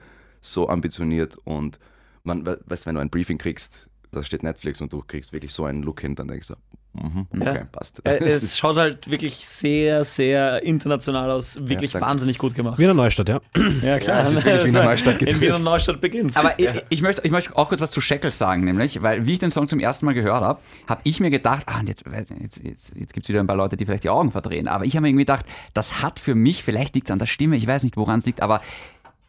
[0.42, 1.80] so ambitioniert und
[2.24, 5.54] man, we- weißt, wenn du ein Briefing kriegst, da steht Netflix und du kriegst wirklich
[5.54, 6.56] so einen Look hin, dann denkst du,
[7.02, 7.64] mhm, okay, Ja.
[7.64, 8.06] passt.
[8.06, 11.66] Äh, es schaut halt wirklich sehr, sehr international aus.
[11.66, 12.08] Wirklich danke.
[12.08, 12.78] wahnsinnig gut gemacht.
[12.78, 13.40] Wiener Neustadt, ja.
[13.82, 14.24] Ja, klar.
[14.24, 15.42] es ist wirklich Wiener Neustadt In getrifft.
[15.42, 18.66] Wiener Neustadt beginnt Aber ich, ich, möchte, ich möchte auch kurz was zu Shackles sagen,
[18.66, 21.64] nämlich, weil wie ich den Song zum ersten Mal gehört habe, habe ich mir gedacht,
[21.68, 24.32] ah, jetzt, jetzt, jetzt, jetzt gibt es wieder ein paar Leute, die vielleicht die Augen
[24.32, 27.20] verdrehen, aber ich habe mir irgendwie gedacht, das hat für mich, vielleicht liegt es an
[27.20, 28.60] der Stimme, ich weiß nicht, woran es liegt, aber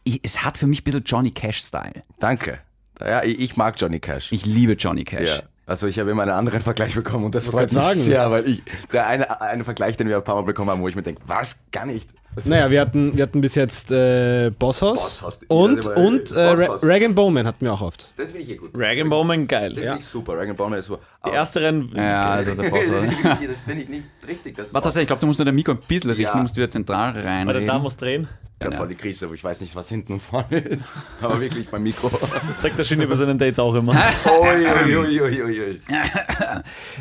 [0.05, 2.03] ich, es hat für mich ein bisschen Johnny Cash-Style.
[2.19, 2.59] Danke.
[3.01, 4.31] Ja, ich, ich mag Johnny Cash.
[4.33, 5.29] Ich liebe Johnny Cash.
[5.29, 5.43] Ja.
[5.67, 8.01] Also ich habe immer einen anderen Vergleich bekommen und das freut wollte mich sagen.
[8.01, 8.63] sehr, weil ich,
[8.93, 11.23] der eine, eine Vergleich, den wir ein paar Mal bekommen haben, wo ich mir denke,
[11.27, 12.11] was, gar nicht.
[12.45, 16.81] Naja, wir hatten, wir hatten bis jetzt äh, Bosshaus Bosshaus, und, ja, und äh, Bosshaus.
[16.85, 18.11] Rag Bowman hatten wir auch oft.
[18.17, 18.75] Das finde ich eh gut.
[18.75, 19.75] Dragon Bowman, geil.
[19.75, 19.91] Das Ja.
[19.93, 20.37] finde ich super.
[20.37, 21.03] Dragon Ball ist super.
[21.27, 21.93] Die erste Rennen.
[21.95, 22.81] Ja, also der Boss.
[22.91, 24.57] das finde ich nicht richtig.
[24.57, 26.33] Das Warte, ich glaube, du musst nur dein Mikro ein bisschen richten, Ja.
[26.33, 27.67] du musst wieder zentral Warte, reinreden.
[27.67, 28.29] da muss drehen.
[28.59, 30.85] gerade voll die Krise, aber ich weiß nicht, was hinten und vorne ist.
[31.21, 32.09] Aber wirklich beim Mikro.
[32.57, 33.93] Sagt der Shindy bei seinen Dates auch immer.
[33.93, 35.81] ui, ui, ui, ui, ui, ui.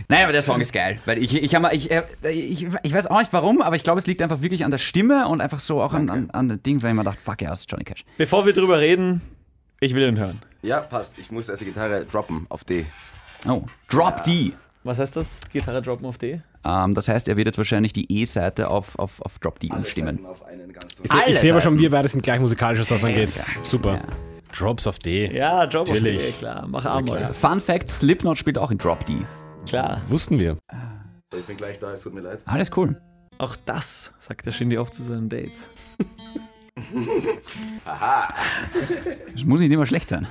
[0.07, 0.99] Nein, aber der Song ist geil.
[1.05, 4.07] Weil ich, ich, ich, äh, ich, ich weiß auch nicht warum, aber ich glaube, es
[4.07, 6.83] liegt einfach wirklich an der Stimme und einfach so auch an, an, an dem Ding,
[6.83, 8.03] weil ich mir dachte, fuck ja, das ist Johnny Cash.
[8.17, 9.21] Bevor wir drüber reden,
[9.79, 10.41] ich will ihn hören.
[10.61, 11.17] Ja, passt.
[11.17, 12.85] Ich muss also Gitarre droppen auf D.
[13.47, 14.53] Oh, Drop D.
[14.83, 15.41] Was heißt das?
[15.51, 16.41] Gitarre droppen auf D?
[16.63, 20.19] Ähm, das heißt, er wird jetzt wahrscheinlich die E-Seite auf, auf, auf Drop D umstimmen.
[21.03, 23.35] Ich, ich sehe aber schon, wir beide sind gleich musikalisch, was das angeht.
[23.35, 23.43] Ja.
[23.63, 23.95] Super.
[23.95, 24.01] Ja.
[24.55, 25.35] Drops auf D.
[25.35, 26.17] Ja, Drop Natürlich.
[26.17, 26.67] auf D, klar.
[26.67, 27.33] Mach einmal.
[27.33, 29.17] Fun Fact: Slipknot spielt auch in Drop D.
[29.65, 30.01] Klar.
[30.07, 30.57] Wussten wir.
[31.35, 32.39] Ich bin gleich da, es tut mir leid.
[32.45, 32.99] Alles cool.
[33.37, 35.67] Auch das sagt der Shindy oft zu seinem Date.
[39.33, 40.27] Das muss nicht immer schlecht sein.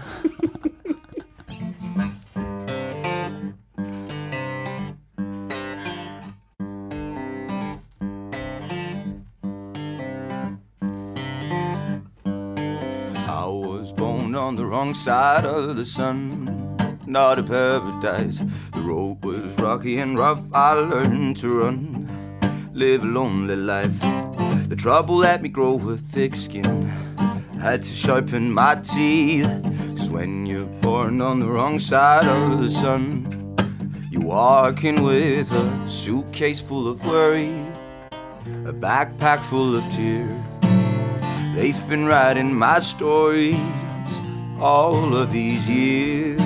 [12.27, 18.41] I was born on the wrong side of the sun, not a paradise.
[18.75, 20.43] The road was rocky and rough.
[20.53, 22.10] I learned to run,
[22.73, 24.01] live a lonely life.
[24.69, 26.87] The trouble let me grow a thick skin.
[27.61, 29.51] Had to sharpen my teeth.
[29.97, 33.57] Cause when you're born on the wrong side of the sun,
[34.11, 37.51] you're walking with a suitcase full of worry,
[38.65, 40.33] a backpack full of tears.
[41.55, 43.57] They've been writing my stories
[44.61, 46.39] all of these years.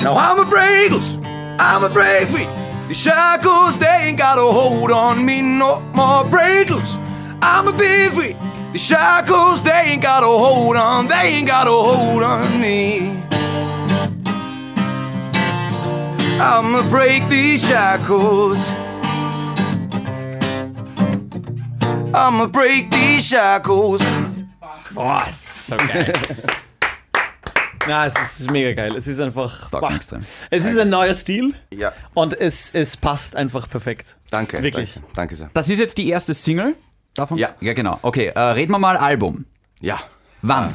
[0.00, 1.16] Now I'm a breakless,
[1.58, 2.59] I'm a break
[2.90, 2.94] free.
[2.94, 6.96] The shackles, they ain't got a hold on me no more breakless.
[7.42, 8.36] I'm a be free.
[8.72, 13.16] The shackles, they ain't got a hold on, they ain't got a hold on me.
[16.40, 18.58] I'ma break these shackles.
[22.12, 24.02] I'ma break these shackles.
[24.92, 26.56] Boah, so geil.
[27.90, 28.94] Na, es ist mega geil.
[28.96, 29.68] Es ist einfach.
[29.70, 29.92] Boah.
[29.92, 30.20] Extrem.
[30.48, 34.16] Es ist ein neuer Stil Ja, und es, es passt einfach perfekt.
[34.30, 34.62] danke.
[34.62, 34.94] Wirklich.
[34.94, 35.50] Danke, danke sehr.
[35.54, 36.76] Das ist jetzt die erste Single
[37.14, 37.36] davon?
[37.36, 37.54] Ja.
[37.60, 37.98] Ja, genau.
[38.02, 39.44] Okay, äh, reden wir mal Album.
[39.80, 39.98] Ja,
[40.42, 40.74] Wann?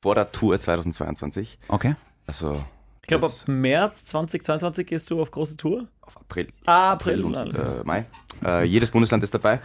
[0.00, 1.58] vor der Tour 2022.
[1.68, 1.96] Okay.
[2.26, 2.64] Also
[3.02, 5.86] Ich glaube, ab März 2022 gehst du auf große Tour.
[6.00, 6.48] auf April.
[6.64, 8.06] Ah, April, und alles äh, Mai.
[8.42, 9.60] Äh, jedes Bundesland ist dabei.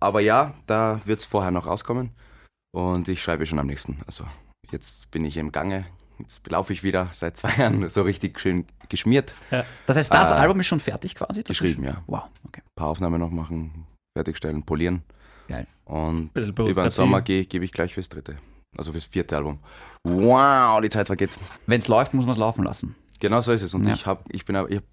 [0.00, 2.10] Aber ja, da wird es vorher noch rauskommen.
[2.72, 4.00] Und ich schreibe schon am nächsten.
[4.08, 4.24] Also
[4.72, 5.84] jetzt bin ich im Gange.
[6.18, 9.34] Jetzt laufe ich wieder seit zwei Jahren so richtig schön geschmiert.
[9.50, 11.42] Ein Das heißt, das Äh, Album ist schon fertig quasi?
[11.42, 12.02] Das geschrieben, ist, ja.
[12.06, 12.62] Wow, okay.
[12.76, 13.86] paar Aufnahmen noch machen,
[14.16, 15.02] fertigstellen, polieren.
[15.48, 15.66] Geil.
[15.84, 16.90] Und über den.
[16.90, 18.38] Sommer gehe gebe ich gleich fürs dritte.
[18.76, 19.58] Also fürs vierte Album.
[20.04, 21.36] Wow, die Zeit vergeht.
[21.66, 22.94] Wenn es läuft, muss man es laufen lassen.
[23.20, 23.74] Genau so ist es.
[23.74, 23.94] Und Ja.
[23.94, 24.84] ich habe ich bin aber- ich hab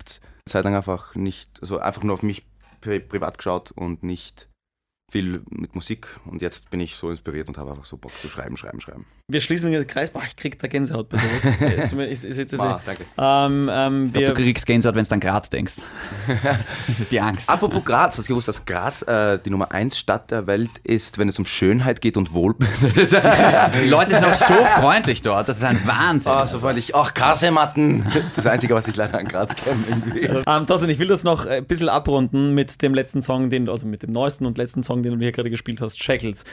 [0.45, 2.45] Zeit lang einfach nicht, also einfach nur auf mich
[2.81, 4.48] pri privat geschaut und nicht
[5.11, 6.07] viel mit Musik.
[6.25, 9.05] Und jetzt bin ich so inspiriert und habe einfach so Bock zu schreiben, schreiben, schreiben.
[9.27, 10.09] Wir schließen den Kreis.
[10.09, 11.45] Boah, ich krieg da Gänsehaut bei sowas.
[11.77, 13.03] ist, ist, ist, ist, ist, Ah, danke.
[13.17, 15.75] ähm, ähm, Ich glaub, du kriegst Gänsehaut, wenn du an Graz denkst.
[16.43, 17.49] das ist die Angst.
[17.49, 21.17] Apropos Graz, hast du gewusst, dass Graz äh, die Nummer 1 Stadt der Welt ist,
[21.19, 23.07] wenn es um Schönheit geht und Wohlbefinden?
[23.83, 25.47] Die Leute sind auch so freundlich dort.
[25.49, 26.31] Das ist ein Wahnsinn.
[26.31, 26.95] Ah, so freundlich.
[26.95, 28.03] Ach, Kasematten.
[28.13, 30.43] Das ist das Einzige, was ich leider an Graz kenne.
[30.47, 33.71] ähm, Thorsten, ich will das noch ein bisschen abrunden mit dem letzten Song, den, du-
[33.71, 36.45] also mit dem neuesten und letzten Song, den du hier gerade gespielt hast, Shackles.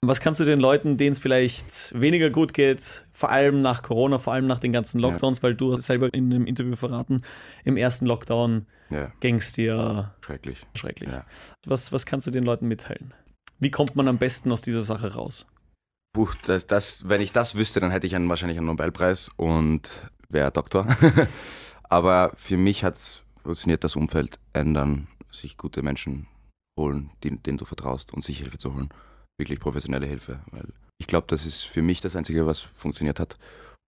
[0.00, 4.18] Was kannst du den Leuten, denen es vielleicht weniger gut geht, vor allem nach Corona,
[4.18, 7.22] vor allem nach den ganzen Lockdowns, weil du hast selber in einem Interview verraten,
[7.64, 10.66] im ersten Lockdown Ja, ging es dir schrecklich.
[10.74, 11.10] schrecklich.
[11.10, 11.24] Ja.
[11.66, 13.14] Was, was kannst du den Leuten mitteilen?
[13.58, 15.46] Wie kommt man am besten aus dieser Sache raus?
[16.14, 20.10] Puh, das, das, wenn ich das wüsste, dann hätte ich einen, wahrscheinlich einen Nobelpreis und
[20.28, 20.86] wäre Doktor.
[21.84, 22.96] Aber für mich hat
[23.42, 26.26] funktioniert das Umfeld ändern, sich gute Menschen
[26.78, 28.88] holen, denen, denen du vertraust und sich Hilfe zu holen.
[29.38, 30.40] Wirklich professionelle Hilfe.
[30.50, 30.68] Weil
[30.98, 33.36] ich glaube, das ist für mich das Einzige, was funktioniert hat.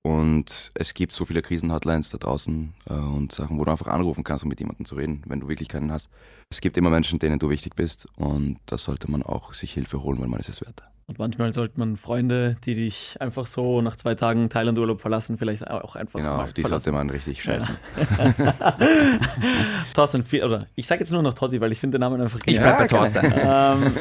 [0.06, 4.22] Und es gibt so viele Krisenhotlines da draußen äh, und Sachen, wo du einfach anrufen
[4.22, 6.10] kannst, um mit jemandem zu reden, wenn du wirklich keinen hast.
[6.50, 10.02] Es gibt immer Menschen, denen du wichtig bist und da sollte man auch sich Hilfe
[10.02, 10.82] holen, weil man ist es wert.
[11.06, 15.68] Und manchmal sollte man Freunde, die dich einfach so nach zwei Tagen Thailand-Urlaub verlassen, vielleicht
[15.70, 16.84] auch einfach Genau, auf die verlassen.
[16.84, 17.76] sollte man richtig scheißen.
[19.94, 22.38] Thorsten, viel, oder ich sage jetzt nur noch Totti, weil ich finde den Namen einfach
[22.40, 22.64] Ich genial.
[22.64, 23.32] bleib bei Thorsten.
[23.36, 23.92] ähm,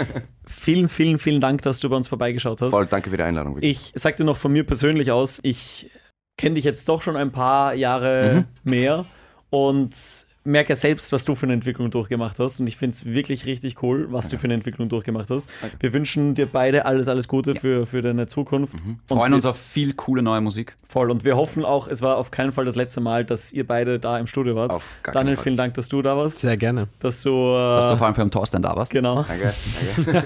[0.45, 2.71] vielen, vielen, vielen Dank, dass du bei uns vorbeigeschaut hast.
[2.71, 3.55] Voll, danke für die Einladung.
[3.55, 3.91] wirklich.
[3.93, 5.91] Ich sag dir noch von mir persönlich aus, ich
[6.37, 9.05] kenne dich jetzt doch schon ein paar Jahre mehr
[9.49, 12.59] und merke ja selbst, was du für eine Entwicklung durchgemacht hast.
[12.59, 15.49] Und ich finde es wirklich richtig cool, was du für eine Entwicklung durchgemacht hast.
[15.79, 18.73] Wir wünschen dir beide alles, alles Gute für, für deine Zukunft.
[18.85, 20.75] Und Freuen wir- uns auf viel coole neue Musik.
[20.87, 21.09] Voll.
[21.11, 23.99] Und wir hoffen auch, es war auf keinen Fall das letzte Mal, dass ihr beide
[23.99, 24.71] da im Studio wart.
[24.71, 25.43] Auf gar keinen Daniel, Fall.
[25.43, 26.39] vielen Dank, dass du da warst.
[26.39, 26.87] Sehr gerne.
[26.99, 27.29] Dass du.
[27.31, 28.91] Äh, Dass du vor allem für den Thorsten da warst.
[28.91, 29.23] genau.
[29.23, 29.53] Danke,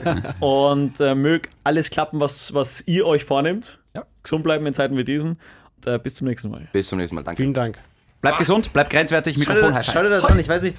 [0.04, 0.36] danke.
[0.46, 3.80] Und äh, mög alles klappen, was, was ihr euch vornehmt.
[3.94, 4.04] Ja.
[4.24, 5.38] Gesund bleiben in Zeiten wie diesen.
[5.78, 6.68] Und, äh, bis zum nächsten Mal.
[6.74, 7.24] Bis zum nächsten Mal.
[7.24, 7.42] Danke.
[7.42, 7.78] Vielen Dank.
[8.22, 10.78] Bleib gesund, bleib grenzwertig, Mikrofon schau dir das an, ich weiß nicht.